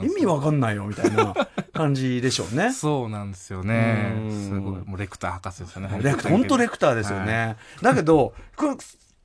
[0.04, 1.34] 意味わかんないよみたいな
[1.74, 2.72] 感じでしょうね。
[2.74, 4.14] そうなんですよね。
[4.16, 4.48] うん。
[4.50, 4.82] すごい。
[4.86, 6.00] もうレクター博士ですよね。
[6.02, 8.76] レクター本当レクターですよはね、だけどこれ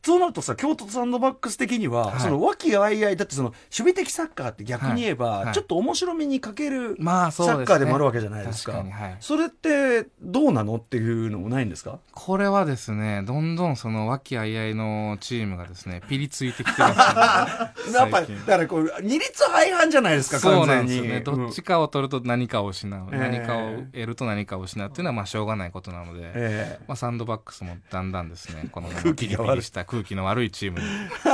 [0.07, 2.21] そうなるとさ京都サンドバックス的には、はい。
[2.21, 5.45] その和気あいあいだってその守備的サッカーって逆に言えば、はい。
[5.47, 5.55] はい。
[5.55, 8.71] ちょっと面白みに欠けるサッカーでもあるわけじゃないですか。
[8.73, 9.16] 確かにはい。
[9.19, 11.99] それってどうなのっていうのもないんですか？
[12.12, 21.21] これはですねどんどんその和気あいあいのチームがですねピリついてきてます やっぱりだからこう二律背反じゃないですかそうなんですよね。
[21.21, 23.09] どっちかを取ると何かを失う。
[23.12, 23.19] ええ。
[23.19, 30.87] 何かを得ると何かを失うっていうのはまあしょうがないことなので、えまあサンドバックスもだんだんですね、この空気が悪した空気の悪いチームに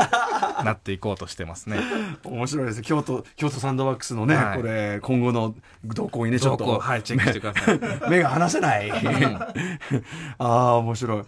[0.65, 1.79] なっていこうとしてますね。
[2.25, 2.83] え面白いです。
[2.83, 4.57] 京都京都サンドバックスのね、はい。
[4.59, 6.41] これ今後の動向にね。
[6.41, 6.79] ちょっと。
[6.79, 7.79] はい、チェックしてください。
[8.11, 8.91] 目が離せない。
[10.39, 11.19] ああ面白い。
[11.19, 11.27] はい。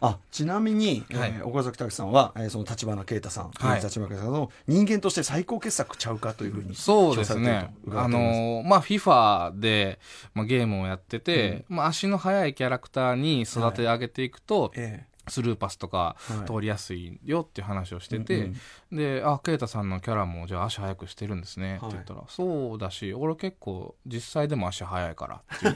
[0.00, 1.34] あちなみに、はい。
[1.38, 3.80] えー岡崎拓さんは、えーその立花啓太さん、はい。
[3.80, 7.70] 立花啓太さんの人間として最高傑作ちゃうかというふうにそうですね。
[7.92, 9.98] あのーまあ、FIFA で、
[10.34, 16.46] まあ、ゲームをやってて、まあ、足の速いキャラクターに育て上げていくと、えスルーパスとかはい。
[16.46, 18.56] 通りやすいよっていう話をしてて、うん
[18.92, 25.74] で、あ、ケイタさんのキャラもじゃあ足速くしてるんですねってはい言ったら、そうだし、俺結構実際でも足速いからっていう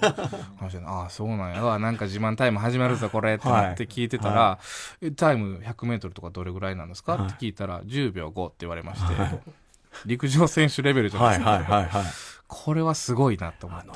[0.59, 1.79] 話で、 ああ、そうなんや。
[1.79, 4.59] なんか自慢タイム始まるぞこれってなって聞いてたら、は
[5.01, 7.29] えタイム100メートルとかどれぐらいなんですか、はい。
[7.29, 9.15] って聞いたら、10秒5って言われまして、
[10.07, 12.40] 陸上選手レベルじゃないはいですか。
[12.53, 13.91] これはすごいなと思って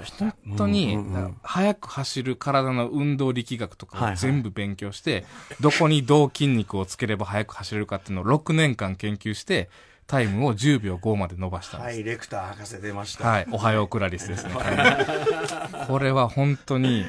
[0.46, 0.96] 本当に、
[1.42, 5.26] 速く走る体の運動力学とかを全部勉強して、
[5.60, 9.68] どこにどう筋肉をつければ速く走れるかっていうのを6年間研究して、
[10.06, 11.96] タイムを10秒5まで伸ばしたんです。
[11.96, 13.46] はいレクター博士出ました、はい。
[13.50, 14.54] おはようクラリスですね。
[14.54, 17.04] は いこれは本当に、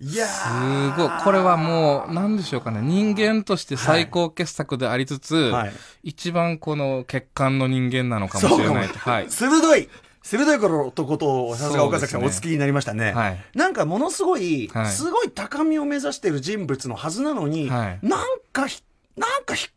[0.00, 1.08] いやすーごい。
[1.24, 2.80] これはもう、なんでしょうかね。
[2.80, 5.72] 人間として最高傑作でありつつ、はい
[6.04, 8.98] 一番この血管の人間なのかもしれないと。
[8.98, 9.30] はい。
[9.30, 9.88] 鋭い
[10.24, 13.12] 鋭い頃とことをさすが岡崎さんお付きになりましたね。
[13.12, 13.44] はい。
[13.54, 14.86] なんかものすごい、はい。
[14.86, 17.98] すごい高みを目指している人物のはずなのに、はい。
[18.02, 18.82] なんかひ
[19.16, 19.68] なんかひ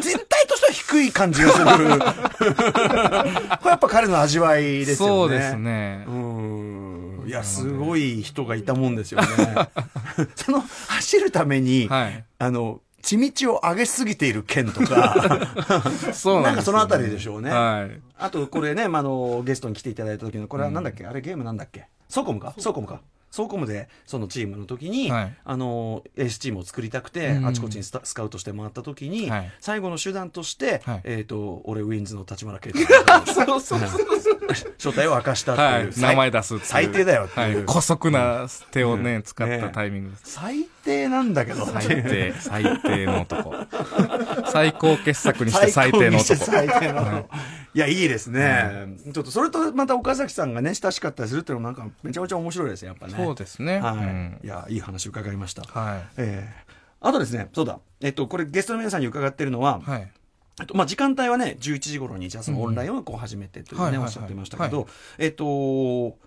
[0.00, 1.66] 全体としては低い感じがする。
[1.68, 5.14] これやっぱ彼の味わいですよね。
[5.14, 6.04] そうですね。
[6.06, 7.24] うん。
[7.26, 9.26] いやすごい人がいたもんですよね。
[10.36, 12.24] その走るために、はい。
[12.38, 15.14] あの地道を上げすぎている県とか。
[16.12, 16.56] そうなんね。
[16.56, 17.50] かそのあたりでしょうね。
[17.50, 18.00] はい。
[18.18, 21.86] あとこれね、まあ、あのゲストに来ていただいた時のこれはなんだっけ、あれゲームなんだっけ？
[22.08, 22.54] ソコムか？
[22.58, 32.86] ソコムかソコムでそのチームの時に、はいあのエースチームを作りたくて、うんあちこちにスカウトして回った時に、はい最後の手段として、はいえっ、と俺ウィンズの立花啓太
[33.32, 33.80] そうそう
[34.78, 36.00] 正体を明かしたっていう、はい。
[36.00, 36.64] 名前出すって。
[36.64, 37.66] 最低だよっていうはい。
[37.66, 40.22] 姑息な手をね、うん使ったねタイミングです。
[40.24, 43.54] 最低なんだけど最低、最低の男。
[44.50, 46.36] 最高傑作にして最低の男。
[46.36, 47.28] 最低の男
[47.78, 53.14] いやいいですね、ちょっとそれとまた岡崎さんがね親しかったりするっていうのもなんかめちゃめちゃ面白いですねやっぱね。
[53.16, 53.78] そうですね。
[53.78, 54.40] はい、うん。
[54.42, 57.78] いやいい話伺いました、はええあとですねそうだ。
[58.00, 59.90] えっとこれゲストの皆さんに伺ってるのは、い。
[59.90, 60.12] はい。
[60.58, 64.06] えっとまあ、時間帯はね11時頃にじゃあそのオンラインをこう始めてというね、はいはいはい。
[64.06, 64.88] おっしゃってましたけど、
[65.18, 66.18] えっと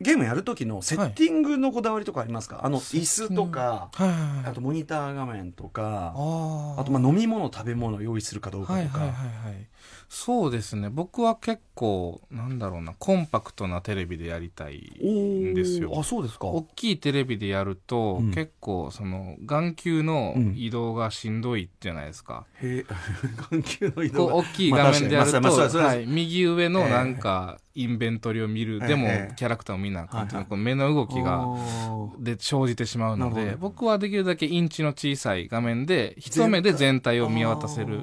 [0.00, 4.54] ゲームやる時のセッティングのこだわりとかありますか、あの椅子とか、はいはいあはい。
[4.54, 9.66] とモニター画面とかああとまあ飲み物食べ物を用意するかどうかとか、はいはいはいはい。
[10.12, 10.90] そうですね。
[10.90, 15.92] 僕は結構、なんだろうな、コンパクトなテレビでやりたいんですよ。
[15.96, 16.48] あそうですか。
[16.48, 18.32] 大きいテレビでやると、うん。
[18.32, 20.54] 結構その眼球のうん。
[20.56, 22.86] 移動がしんどいじゃないですか、へえ。
[23.52, 24.34] 眼球の移こ動が。
[24.34, 28.88] う大きい画面でやると、まあ確かにまあははい、右上のなんかインベントリを見る、ええ。
[28.88, 30.46] でもええキャラクターを見なあかんっていうのははいはい。
[30.48, 32.22] こう目の動きあがー。
[32.24, 33.58] で生じてしまうのでなるほど。
[33.60, 38.00] 僕はできるだけインチの小さい画面で一目で全体を見渡せる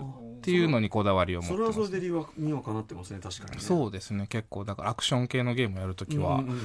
[0.51, 3.57] っっていうのにこだわりを持ってそれはそれで理由はにはかなってますね確かにね。
[3.59, 4.27] そうですね。
[4.27, 6.57] 結構だからアクション系のゲームやるときは、うんうん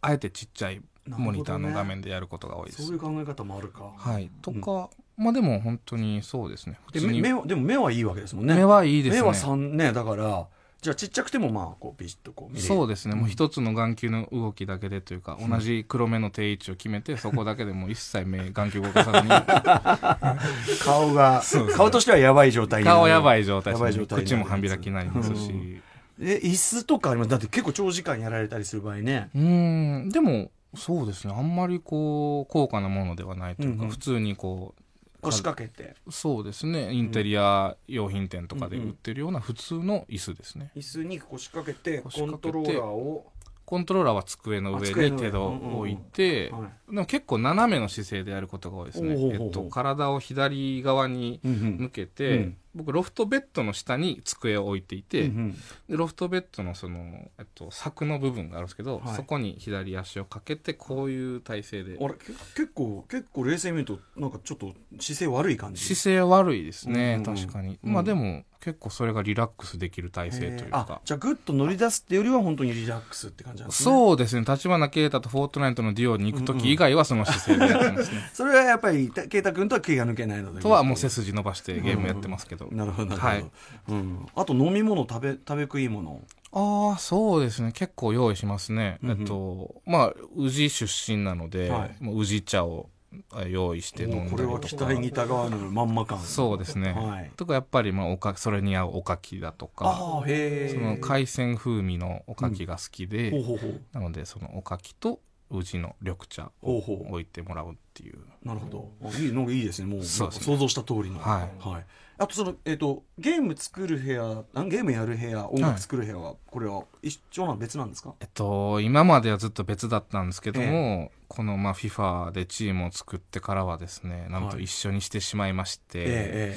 [0.00, 3.92] あえてちっちゃいモニターの画面でやることが多いです、そういう考え方もあるか。
[3.96, 4.30] はい。
[4.42, 6.78] とか、まあでも本当にそうですね。
[6.86, 8.54] 普で目はでも目はいいわけですもんね。
[8.54, 9.22] 目はいいですね。
[9.22, 10.48] 目は3ねだから
[10.82, 19.28] じゃあちっちゃくてもまあこうビシッとこうそうですね、もう一つの眼球の動きだけでというか、同じ黒目の定位置を決めて、そこだけでもう一切目、眼球動かさずに、
[20.82, 24.06] 顔がね顔としてはやばい状態顔やばい状態ね。
[24.08, 25.52] 口も半開きになりますし。
[25.52, 25.82] うん。
[26.20, 27.30] え椅子とかあります。
[27.30, 29.30] だって結構長時間やられたりする場合ね。
[29.36, 33.90] うーん、でも、そうですね、あんまりこう、高価なものではないというか、うんうん。
[33.90, 34.74] 普通にこ
[35.22, 35.94] 腰掛けて。
[36.06, 40.72] う、そうですね、インテリア用品店とかで売ってるような普通の椅子ですね。
[40.76, 43.32] 椅子に腰掛けて腰コントローラーを、
[43.64, 46.94] コントローラーは机の上に手を置いて、はい。
[46.94, 49.14] でも結構斜めの姿勢でやることが多いですね。
[49.32, 51.76] えっと、体を左側にうん。
[51.78, 55.52] 向けて、うん僕ロフトベッドの下に机を置いていて、うんうん。
[55.88, 59.16] でロフトベッドのその、えっと、柵の部分があるんですけど、はい。
[59.16, 61.98] そこに左足をかけてこういう体勢で。
[62.00, 65.94] あれけ結構結構冷静に見るとなんかちょっと姿勢悪い感じ。
[65.94, 67.36] 姿勢悪いですね、うんうん。
[67.36, 67.92] うん確かに、うん。
[67.92, 71.00] まあでも結構それがリラックスできる体勢というか。
[71.04, 73.84] じゃあグッと乗り出すっていうよりは本当にリラックスって感じなんですね。
[73.84, 80.60] そうですね立花啓太とフォートナイトのデュオに行く時以外はその姿勢でやってますね、 それはやっぱり圭太君とは気が抜けないので。
[80.60, 82.76] とはもう背筋伸ばしてゲームやってますけど、なるほど。
[82.76, 83.44] なるほど、はい。
[83.88, 86.20] うん、あと飲み物食べ食べ食い物。
[86.52, 87.72] ああそうですね。
[87.72, 89.20] 結構用意しますね、うんうん。
[89.20, 91.96] えっとまあ宇治出身なので、はい。
[92.00, 92.90] もう宇治茶を
[93.30, 96.18] あ用意して飲んだもうこれはりとか北にた側のまんま感。
[96.18, 97.30] そうですね、はい。
[97.36, 103.80] とかやっぱりまあおかそれに合うおかきだとかああへえその海鮮風味のおかきが好きで、ほうほうほう。
[103.92, 105.20] なのでそのおかきと
[105.50, 108.18] 宇治の緑茶を置いてもらうっていう。
[108.42, 108.92] なるほど。
[109.04, 109.86] あいいのがいいですね。
[109.86, 110.06] もうね。
[110.06, 111.18] 想像した通りの。
[111.18, 111.48] は
[111.78, 111.86] い
[112.22, 118.14] あとそのえっ、とゲーム作る部屋あゲームやる部屋音楽作る部屋は、これは一緒なの別なんですか？
[118.20, 124.64] えっと今まではずっと別だったんですけども、このまあ FIFA でチームを作ってからはですねなんとはい。
[124.64, 126.56] 一緒にしてしまいまして、え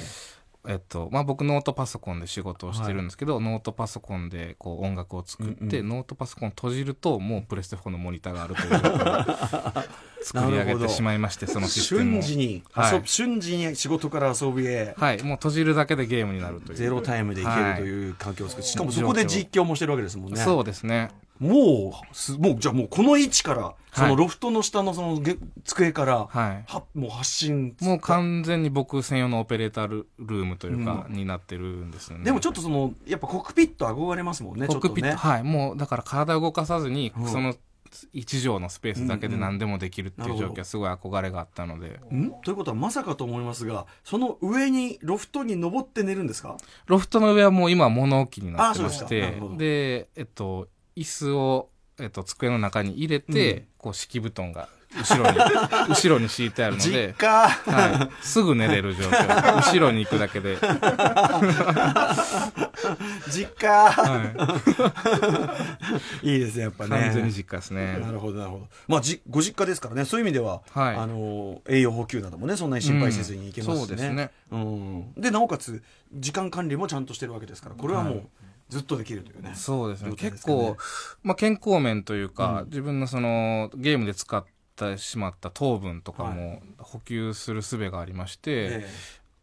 [0.68, 8.70] えっとまあ、僕ノートパソコンで仕事をしてるんですけど、ノートパソコンでこう音楽を作って、うんノートパソコンを閉じるともうプレステ4のモニターがあるという。
[10.26, 12.22] 作り上げてしまいましてそのシステムを。
[12.22, 13.02] 瞬時にはい。
[13.04, 14.94] 瞬時に仕事から遊びへ。
[14.96, 15.22] はい。
[15.22, 16.76] もう閉じるだけでゲームになるという。
[16.76, 20.40] ゼロタイムでいけるはいという環境を作る、しかもそこで実況もしてるわけですもんね。
[20.40, 26.64] そうですねもうすもうじゃあもうこの位置からそのはいロフトの下のそのげ机から、はい。
[26.66, 32.24] はもう発信もう完全に僕専用のオペレータールルームというか、うになってるんですよね。
[32.24, 35.32] でもちょっとそのやっぱコックピット憧れますもんねコックピット、ちょっとね。
[35.32, 35.42] はい。
[35.42, 37.28] もうだから体を動かさずに、うん。
[37.28, 37.54] その
[38.12, 42.30] 一畳のスペースだけで何でもできるっていううんうん状況はすごい憧れがあったので、ん？
[42.42, 46.56] ということはまさかと思いますがその上にロフトに登って寝るんですか？
[46.86, 49.40] ロフトの上はもう今物置になってまして。
[49.56, 51.68] でえっと椅子を、
[52.00, 53.64] えっと、机の中に入れて、うん。
[53.78, 55.38] こう敷布団が後ろに
[55.88, 57.26] 後ろに敷いてあるの実で、家。
[57.28, 59.56] はい、すぐ寝れる状況。
[59.56, 60.56] 後ろに行くだけで、
[63.30, 63.68] 実家。
[63.68, 64.32] は
[66.22, 66.36] い。
[66.36, 67.00] いですねやっぱい、ね。
[67.00, 67.98] 完全に実家ですね。
[67.98, 68.66] なるほどなるほど。
[68.88, 70.04] まあじご実家ですからね。
[70.04, 70.96] そういう意味では、はい。
[70.96, 74.30] あの栄養補給などもねそんなに心配せずにいけますしね、うんそうですね。
[74.50, 75.82] うん、でなおかつ
[76.12, 78.26] 時間管理もちゃんとしてるわけですからこれはもうはい
[78.68, 80.10] ずっとできるというね、そうですね。
[80.10, 80.32] すかね。
[80.42, 80.76] 構、
[81.22, 82.68] まあ、健康面というか、うん。
[82.68, 88.86] 自分のそのゲームで使ってしまった糖分とかはも補給する術がありまして、え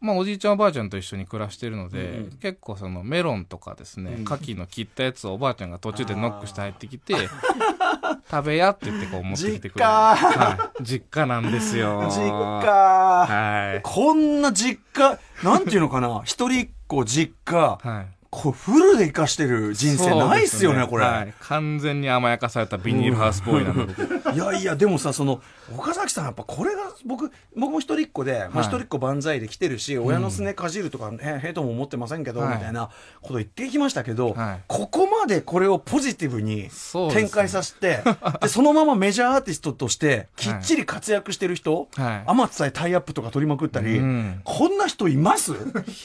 [0.00, 2.30] まあ、おじいちゃんおばあちゃんと一緒に暮らしてるので、うんうん。
[2.32, 4.22] 結構そのメロンとかですね、うん。
[4.24, 7.14] 牡蠣の切ったやつをおばあちゃんが途中でノックして入ってきて
[8.30, 9.86] 食べやって言ってこう持ってきてくれる。
[9.86, 12.06] 実家はい、実家なんですよ。
[12.10, 13.80] 実家はい。
[13.82, 16.20] こんな実家なんていうのかな。
[16.24, 17.78] 一人っ子実家。
[17.82, 21.34] はいこうフルで生かしてる人生ないっすよねそうでこれ、はい。
[21.40, 23.94] 完全に甘やかされたビニールハウスボーイなので、
[24.34, 25.40] いやいや、でもさ、その、
[25.72, 32.56] 岡崎さん、やっぱこれが、僕、僕も一人っ子で、まあはい一人っ子万歳で来てるし、親のすねかじるとか、へ、へとも思ってませんけど、はい。
[32.56, 32.88] みたいな
[33.22, 34.60] こと言ってきましたけど、はい。
[34.66, 36.70] ここまでこれをポジティブに
[37.12, 38.00] 展開させて、
[38.42, 42.22] で、そのままメジャーアーティストとして、きっちり活躍してる人、はい。
[42.26, 44.40] あまつさえタイアップとか取りまくったり、うん。
[44.42, 45.52] こんな人います？
[45.52, 45.54] い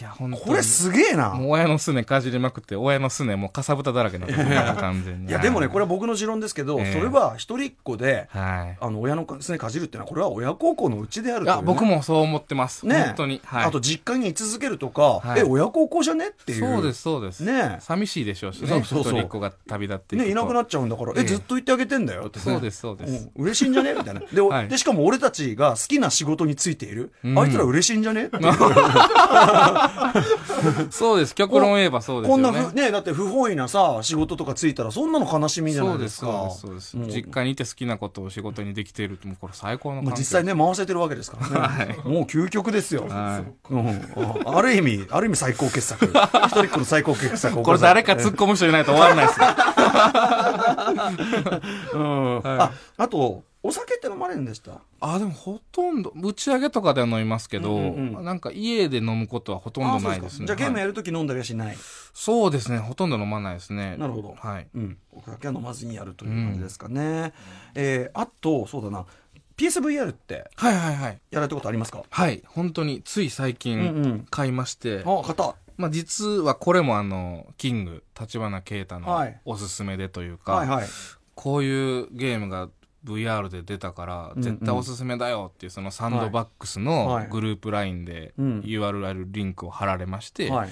[0.01, 0.41] や本当に。
[0.43, 1.39] これすげえな。
[1.41, 5.29] 親のすねかかじりまくって親のすねもうかさぶただらけになって 完全に。
[5.29, 6.93] いやでもねこれれは僕の持論ですけど、ええ。
[6.93, 8.77] それは一人っ子ではい。
[8.79, 13.03] あの親のすねかじるっていうのはこれは親孝行のうちであるいという、僕もそう思ってます、ね。
[13.07, 15.39] 本当に、はい、あと実家に居続けるとか、はい。
[15.39, 16.59] え親孝行じゃねっていう。
[16.59, 17.39] そうですそうです。
[17.41, 17.77] ね。
[17.79, 18.67] 寂しいでしょうしね。
[18.67, 19.13] そうそうそう。
[19.13, 21.21] 一人っ子が旅立ってねいなくなっちゃうんだから、ええ。
[21.21, 23.29] えずっと言ってあげてんだよって、ね、そうですそうです。
[23.35, 23.43] うん。
[23.43, 24.21] 嬉しいんじゃねみたいな。
[24.21, 24.67] で,、はい。
[24.67, 27.39] でしかも俺たちが好きな仕事についている、うん。
[27.39, 28.29] あいつら嬉しいんじゃね
[30.91, 31.35] そうです。
[31.35, 36.97] 極論言えばそうですこんなよねふねだって不本意なさ仕事とかついたらそんなの悲しみじゃなそですいうですかそうです。
[36.97, 43.73] 実家にいて好きなことを仕事にできているってもうこれ最高のまあ実際ね回せてるわけですからね、もう究極ですよ、はい。
[43.73, 44.01] うん、
[44.45, 46.05] ある意味ある意味最高傑作。
[46.09, 46.11] 一
[46.47, 49.45] 人っ子の最高傑作これ誰か突っ込む人いないと終わらないですよ。
[51.93, 52.41] うん。
[52.43, 54.79] ああとお酒って飲まれるんでした？
[55.01, 58.23] あでもほとんど打ち上げとかでは飲みますけど、うんうんうん。
[58.23, 60.45] なんか家で飲むことはほとんどないですね。
[60.45, 60.81] じゃあゲームはい。
[60.81, 61.77] やるとき飲んだりはしない、
[62.13, 63.97] そうですねほとんど飲まないですね。
[63.97, 64.35] なるほど。
[64.39, 64.67] はい。
[64.73, 67.33] うん、お酒は飲まずにやるという感じですかね、
[67.75, 69.05] えーあとそうだな。
[69.57, 71.19] PSVR ってはいはいはい。
[71.31, 72.03] やられたことありますか？
[72.09, 72.41] はい。
[72.47, 74.27] 本当につい最うんう近ん。
[74.29, 79.41] 買いまして、あ型まあ実はこれもあのキング立花啓太のはい。
[79.43, 80.87] おすすめでというか、はいはい。
[81.35, 82.69] こういうゲームが
[83.05, 86.85] VR で出たから絶対おすすめだよっていうそのサンドバックスはい。
[86.85, 88.59] のグループ LINE でうん。
[88.61, 90.69] URL リンクを貼られまして、はい、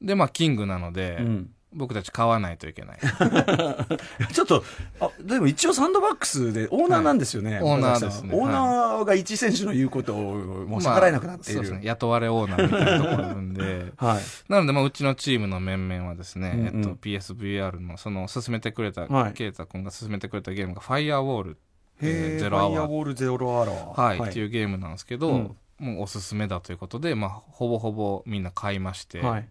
[0.00, 2.98] でまあキングなので、うん、僕たち買わないといけない。
[4.32, 4.64] ちょっと
[5.00, 7.62] あでも一応サンドバックスでオーナーなんですよね、はい。
[7.62, 8.30] オーナーですね。
[8.34, 10.34] オーナーが一選手の言うことを
[10.66, 11.86] もう逆らえなくなっている、まあそうですね。
[11.86, 13.92] 雇われオーナーみたいなところあるんで。
[13.96, 14.22] はい。
[14.48, 16.66] なので、まあ、うちのチームの面々はですね、うんうん。
[16.66, 19.32] えっと、PSVR のその進めてくれた、はい。
[19.32, 21.58] ケイタ君が進めてくれたゲームがファイアウォール
[22.00, 22.72] ゼロアワー。
[22.72, 24.00] ファイアウォールゼロアワー。
[24.00, 24.30] はい、はい。
[24.30, 29.48] っていうゲームなんですけど、うんもうおすすめだということで、まあ、ほぼほぼみんな買いまして、はい。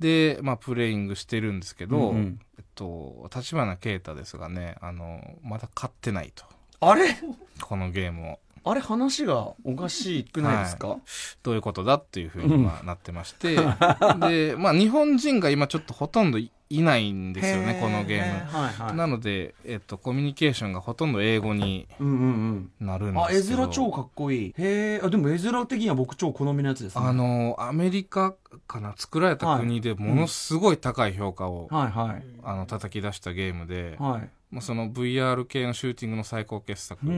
[0.00, 2.40] で、まあ、プレイングしてるんですけど、うんうん。
[2.58, 6.44] えっと、立花啓太ですがね、あの、まだ買ってないと。
[6.80, 7.16] あれ？
[7.60, 8.38] このゲームを。
[8.62, 10.98] あれ話がおかしくないですか、
[11.42, 18.58] どういうことだっていうふうにまあなってまして、で、まあ、日本人が今ちょっとほとんどいいないんですよね、このゲーム。
[18.58, 18.96] はいはい。
[18.96, 23.14] なので、えっと、コミュニケーションがほとんど英語にうんうんなるうん。
[23.14, 23.62] んあ絵ですけど。
[23.62, 24.54] 面超かっこいい。
[24.56, 27.04] へえでも絵面的には僕超好みのやつですね。
[27.04, 28.34] あの、アメリカ
[28.68, 32.24] かな、作られた国でものすごい高い評価を、はいはい。
[32.44, 37.14] あの、叩き出したゲームで、はいもうその VR 系のシューティングの最高傑作、原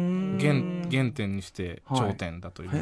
[0.91, 2.01] 原点にしてはい。
[2.01, 2.69] 頂点だという。
[2.69, 2.79] はい。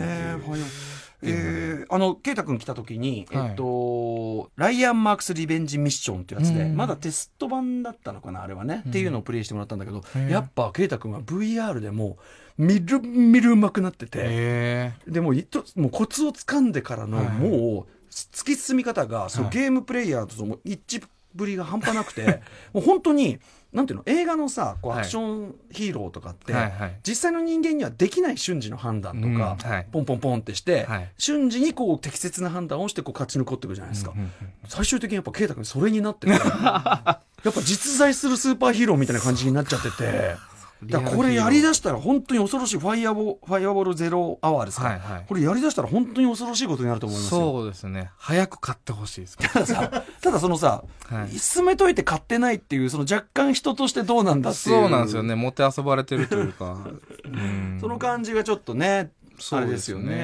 [1.22, 3.48] えー、あの圭太君来た時に、はい。
[3.50, 6.76] えっとライアン・マークス・リベンジ・ミッションっていうやつで、うん。
[6.76, 12.18] まだテスト版だったのかなあれはね、っていうのをプレイしてもらったんだけど、やっぱ圭太君は VR でも
[12.58, 17.28] うみるみるうまくなってて、へでもいともうコツをつかんでからの、はい。
[17.28, 19.54] もう突き進み方が、そうはい。
[19.54, 23.38] ゲームプレイヤーとの一致ぶりが半端なくて もう本当に
[23.72, 25.00] なんていうの映画のさこうはい。
[25.00, 26.96] アクションヒーローとかって、えはいはい。
[27.06, 29.86] 実際の人間にはできない瞬時の判断とか、うんはい。
[29.92, 31.08] ポンポンポンってして、はい。
[31.18, 34.30] 瞬時にこう適切な判断をしてこう勝ち残っていくじゃないですか、うんうんうん
[34.68, 40.36] 最終的にやっぱ圭太君それになってて やっぱ実在するスーパーヒーローみたいな感じになっちゃってて
[40.84, 45.24] だこれやりだしたら本当に恐ろしいファイアボファイアボールゼロアワーですか、はいはい。
[45.28, 47.40] これやりだしたら本当に恐ろしいことになると思いますよ。
[47.40, 48.10] そうですね。
[48.16, 51.38] 早く買ってほしいです、たださただそのさ、はい。
[51.38, 54.80] 進めといて買ってないっていうその若干人としてどうなんだっていう。
[54.80, 56.78] そうなんですよねもてあそばれてるというか、
[57.24, 59.10] うんその感じがちょっとね
[59.42, 60.16] そうですすよよね。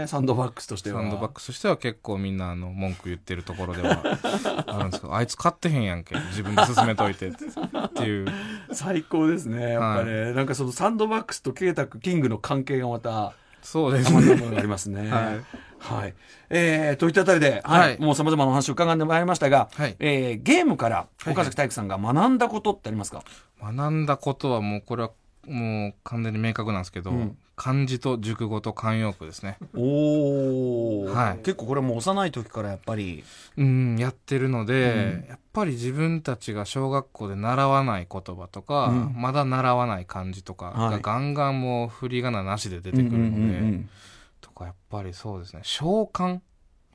[0.00, 1.00] ねサンドバックスとしては。
[1.00, 4.02] サンドバックスとしては結構みんなあの文句言ってるところでは
[4.66, 6.16] あるんですけどあいつ買ってへんやんけ。
[6.30, 8.26] 自分で進めといてっていう。
[8.72, 14.34] 最高ですねやっぱね、なんかそのサンドバックスとケイタクキングの関係がまたそうですね。
[14.34, 15.08] ものがありますね。
[15.08, 15.40] はい。
[15.78, 16.14] はい
[16.50, 17.80] えー、といったあたりで、はい。
[17.80, 18.00] はい。
[18.00, 19.96] もうさまざまなお話を伺ってまいりましたが、はい。
[20.00, 23.22] えーゲームからはい岡崎体育さんが学んだことってありますか、
[23.62, 25.10] 学んだことはもうこれは
[25.46, 27.38] もう完全に明確なんですけど、うん。
[27.54, 29.58] 漢字と熟語と慣用句ですね。
[29.74, 31.38] おお、はい。
[31.38, 33.24] 結構これもう幼い時からやっぱり。
[33.56, 35.28] うんやってるので、うん。
[35.28, 39.14] やっぱり自分たちが小学校で習わない言葉とか、うん。
[39.16, 40.90] まだ習わない漢字とかはい。
[40.92, 43.86] がガンガンもう振り仮名なしで出てくるので、
[44.40, 45.60] とかやっぱりそうですね。
[45.62, 46.40] 召喚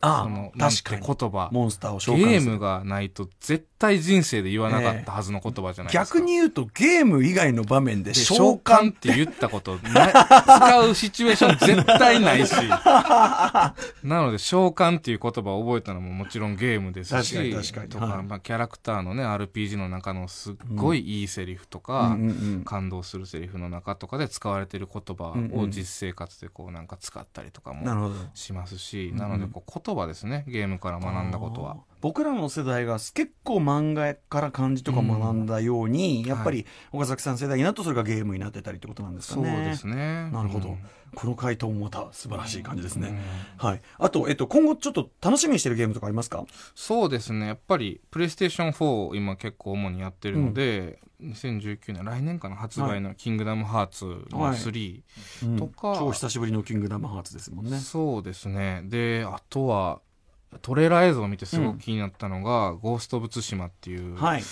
[0.02, 1.02] あその確かに。
[1.02, 1.50] なんて言葉。
[1.52, 2.30] モンスターを召喚する。
[2.30, 12.54] ゲームがないと絶対人生で言わなかったはずの言葉じゃないですか、逆に言うとゲーム以外の場面でで召召喚喚って言ったこと使うシチュエーション絶対ないし。
[14.04, 18.24] なので召喚っていう言葉を覚えたのももちろんゲームですし確かにとか、はい。
[18.24, 31.78] まあ、キャラクターのね RPG の中のすっごいいいセリフとか、うんうんうん感動するセリフの中とかで使われてる言葉うんうんを実生活でこうなんか使ったりとかもしますし、うんなのでこう言葉ですねゲームから学んだことは。
[32.00, 39.64] 僕らの世代が結構漫画から漢字とか学んだように、やっぱり岡崎さん世代になるとそれがゲームになってたりってことなんですかそうね。
[39.66, 40.30] ですね。
[40.30, 40.78] なるほど、うん。
[41.16, 43.20] この回答もまた素晴らしい感じですね。
[43.60, 43.68] うん。
[43.68, 43.82] はい。
[43.98, 46.46] あと、えっと、今後ちょっと楽しみにしてるゲームとかありますか？
[46.76, 47.48] そうですね。
[47.48, 55.04] やっぱりプレイステーション4今結構主にやってるので、2019年来年かな発売の「キングダムハーツ」の3、
[55.44, 55.58] うん。
[55.58, 55.96] とか。
[55.98, 57.80] 超久しぶりのキングダムハーツですもんね。
[57.80, 58.84] そうですね。
[58.86, 60.02] であとは
[60.62, 64.44] トレーラー映像を見てすごく気になったのが「ゴースト・オブ・ツシマ」っていうはい。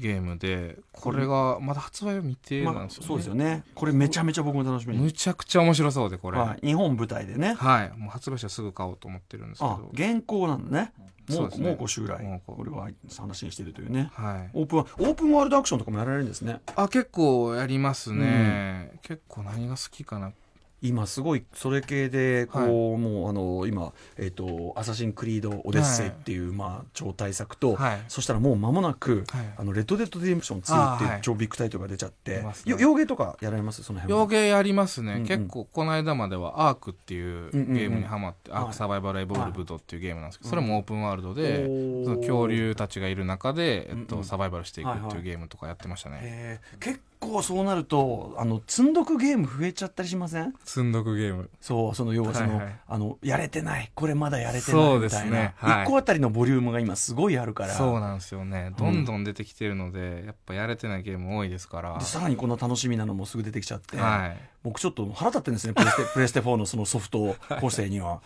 [0.00, 3.64] ゲームでこれがまだ発売は未定なんまあですよね、そうですよね。
[3.74, 5.02] これめちゃめちゃ僕も楽しみに。
[5.02, 6.66] むちゃくちゃ面白そうでこれはい。
[6.66, 7.54] 日本舞台でね。
[7.54, 10.92] はいもう発売したらすぐ買おうと思ってるんですけあど、原稿なんだね。
[11.28, 12.40] もう、もうこ襲来。
[12.46, 12.88] ここれは
[13.18, 14.10] 話にしてるというね。
[14.14, 16.60] はいオープン、オープンワールドアクションとかもやられるんですね。
[16.74, 20.32] あ結構やりますね、結構何が好きかな
[20.80, 28.00] 今すごいそれ系でこう、はいもうあの今えっ、とアサシンクリードオデッセイっていう、まあ超大作と、はい。
[28.08, 29.54] そしたらもう間もなく、はい。
[29.56, 33.82] あのレッドデッドリデンプション2っていう超ビッグタイトルが出ちゃって、洋ゲーとかやられます？
[33.82, 34.20] その辺は？
[34.20, 38.62] 洋ゲーやりますね、結構この間まではアークっていうゲームにハマって、はい。
[38.62, 40.64] アークサバイバルエボルブドっていうゲームなんですけど、はい。
[40.64, 41.64] それもオープンワールドで、
[42.04, 46.78] その恐竜たちがいる中で、えっとサバイバルしていくってはいうゲームとかやってましたね、えー。
[46.78, 50.54] 結構そうなるとあの積んどくゲーム増えちゃったりしません？
[50.64, 51.50] 積んどくゲーム。
[51.60, 52.76] そうその要はその,、はいはい。
[52.86, 53.90] あのやれてない。
[53.94, 55.54] これまだやれてないみたいな、ね。
[55.56, 55.84] はい。
[55.84, 57.74] 1個あたりのボリュームが今すごいあるから。
[57.74, 58.72] そうなんですよね。
[58.76, 61.98] どんどん出てきてるので、やっぱやれてないゲーム多いですから。
[61.98, 64.36] でさらにこんな楽しみなのもすぐ出てきちゃって、はい。
[64.62, 65.74] 僕ちょっと腹立ってるんですね。
[65.74, 68.20] プレステ プレステ4のそのソフト構成には。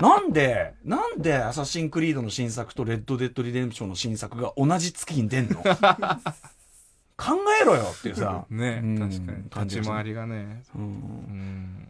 [0.00, 5.62] なんでなんでアサシンクリードの新作とレッド・デッド・リデンプションの新作が同じ月に出んの？
[7.20, 8.46] 考えろよっていうさ。
[8.50, 8.98] ね、うん。
[8.98, 9.66] 確かに。
[9.66, 10.62] 立ち回りがね。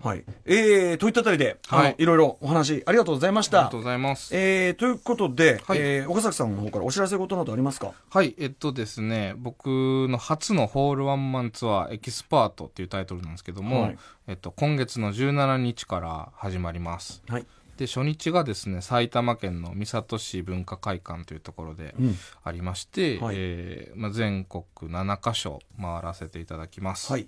[0.03, 0.25] はい。
[0.45, 1.95] えー、といったあたりで、はい。
[1.99, 3.59] いろいろお話ありがとうございました。
[3.59, 4.31] ありがとうございます。
[4.37, 5.79] えー、ということで、はい。
[5.79, 7.93] えー岡崎さんの方からお知らせ事などありますか？
[8.11, 9.69] はい、えっとですね、僕
[10.09, 13.99] の初のホールワンマンツアーエキスパートっていうタイトルなんですけども、はい。
[14.27, 17.23] えっと、今月の17日から始まります。
[17.29, 17.47] はい、
[17.81, 22.17] で、初日がですね、埼玉県の三郷市文化会館というところでうん。
[22.45, 23.37] ありまして、はい。
[23.39, 27.11] えーまあ、全国7カ所回らせていただきます。
[27.11, 27.27] はい。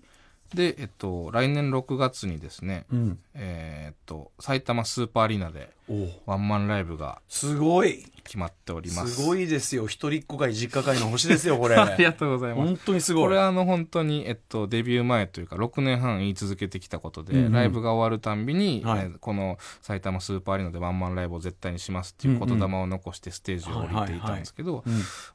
[0.52, 5.81] で、えっと、来年6月にですね、うん、えーっと、埼玉スーパーアリーナでお
[6.26, 8.04] ワンマンライブがすごい。
[8.24, 9.16] 決まっております。
[9.16, 9.86] すごいですよ。
[9.86, 11.74] 一人っ子会実家会の星ですよこれ。
[11.76, 12.66] ありがとうございます。
[12.68, 13.24] 本当にすごい。
[13.24, 17.52] これはあの本当に、えっと、デビュー前というか6年半言い続けてきたことで、うんうん。
[17.52, 19.00] ライブが終わるたんびに、はい。
[19.00, 24.84] えーこの埼玉スーパーアリーナでワンマンライブを絶対にしますっていう言霊を残してステージを降りていたんですけど、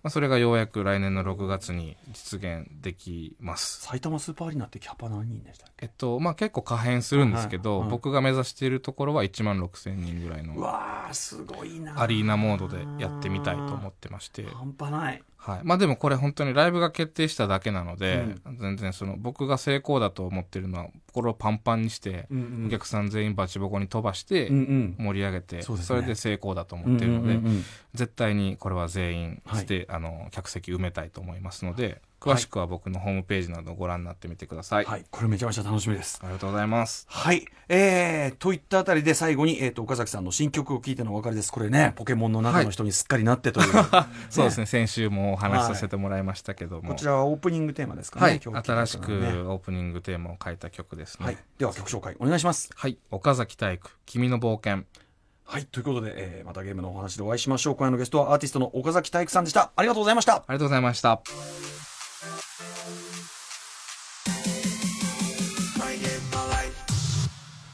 [0.10, 3.82] それがようやく来年の6月に実現できます。
[3.82, 5.86] 埼玉スーパーアリーナってキャパ何人でしたっけ？
[5.86, 15.24] えっとまあ、結構可変するんですけど、はいはい僕が目指しているところは1万6000人ぐらいうのわーすごいなアリーナモードでやってみたいと思ってまして、半端ない。
[15.38, 15.60] はい。
[15.64, 25.06] まあでもこれ本当にライブが決定しただけなので、全然その僕が成功だと思ってるのは心をパンパンにして、うんお客さん全員バチボコに飛ばしてうんうん。
[25.06, 25.88] 盛り上げて、そうですね。
[25.88, 27.64] それで成功だと思ってるので、うんうんうんうん。
[27.94, 29.60] 絶対にこれは全員はい。
[29.62, 37.46] して、あの客席埋めたいと思いますので詳しくは僕のホームページなどをご覧になってみてください、はいこれめちゃめちゃ楽しみですありがとうございますはい。
[37.70, 41.52] えー、といったあたりで最後に、えっ、と、岡崎さんの新曲を聴いてのお別れです。
[41.52, 43.68] これね、ポケモンの中の人にすっかりなってという。
[44.30, 48.26] そうですね先週もお話しさせてもらいましたけども、こちらはオープニングテーマですかね。
[48.26, 51.38] はい今ね新しくオープニングテーマを書いた曲ですねはい。
[51.58, 52.70] では曲紹介お願いします。
[52.76, 54.86] はい、岡崎体育君の冒険
[55.44, 55.66] はい。
[55.66, 57.76] ということで、えーまたゲームのお話でお会いしましょう。
[57.76, 59.72] 今夜のゲストはアーティストの岡崎体育さんでした。
[59.76, 60.36] ありがとうございました。
[60.36, 61.22] ありがとうございました。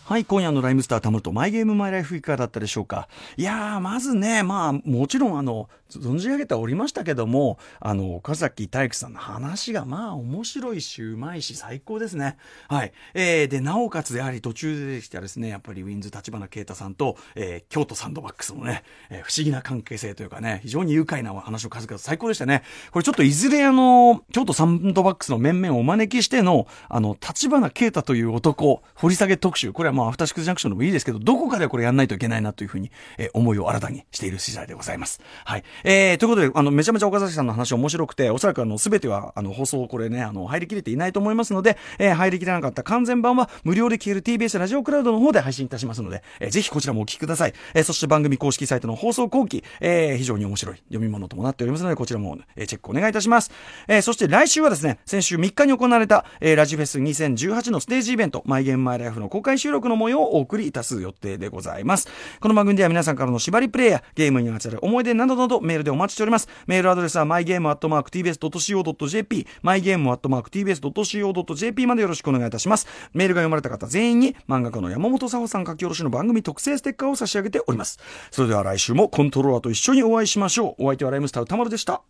[0.06, 3.08] はい、今夜のライムスターたまると、マイゲームマイライフいかがだったでしょうか？
[3.38, 5.70] いやー、まずね、まあ、もちろん、あの、
[6.00, 12.38] 存じ上げておりましたけども、あの、岡崎体育さんの話が、まあ、面白いし、うまいし、最高ですね。
[12.68, 12.94] はい。
[13.14, 22.64] えー、で、なおかつ、やはり途中で出てきたですね、やっぱりウィンズ立花啓太さんと、えー、京都サンドバックスのね、えー不思議な関係性というかね、非常に愉快な話の数々、最高でしたね。
[22.91, 35.20] これちょっといずれあの、京都サンドバックスの面々をお招きしての、あの、立花啓太という男、掘り下げ特集、これはまあ、アフターシックスジャンクションでもいいですけど、どこかでこれやんないといけないなというふうに、えー思いを新たにしている次第でございます。
[35.44, 35.64] はい。
[35.84, 47.54] えー、ということで、あの、めちゃめちゃ岡崎さんの話面白くて、おそらくあの、すべては、あの、放送これね、あの、入りきれていないと思いますので、えー入りきれなかった完全版は、無料で聞ける TBS ラジオクラウドの方で配信いたしますので、えーぜひこちらもお聞きください。
[47.74, 53.52] えーそして番組公式サイトの放送後期、えー非常に面白い読み物ともなっておりますので、こちらも、えーチェックお願いいたします。
[53.88, 62.08] えーそして来週はですね、先週3日に行われた、えーラジフェス2018のステージイベント、マイゲームマイライフの公開収録の模様をお送りいたす予定でございます
[62.40, 66.49] この番組では皆さんからの縛りプレイやゲームにまつわる思い出などなどメールでお待ちしております。
[66.67, 72.88] メールアドレスは mygame.tbs.co.jp mygame.tbs.co.jp までよろしくお願いいたします。
[73.13, 77.97] メールが読まれた方全員に漫画家の山本佐穂さん書き下ろしの番組特製ステッカーを差し上げております。
[78.32, 80.84] それでは来週もコントローラーと一緒にお会いしましょう。
[80.84, 82.01] お相手はライムスター歌丸でした。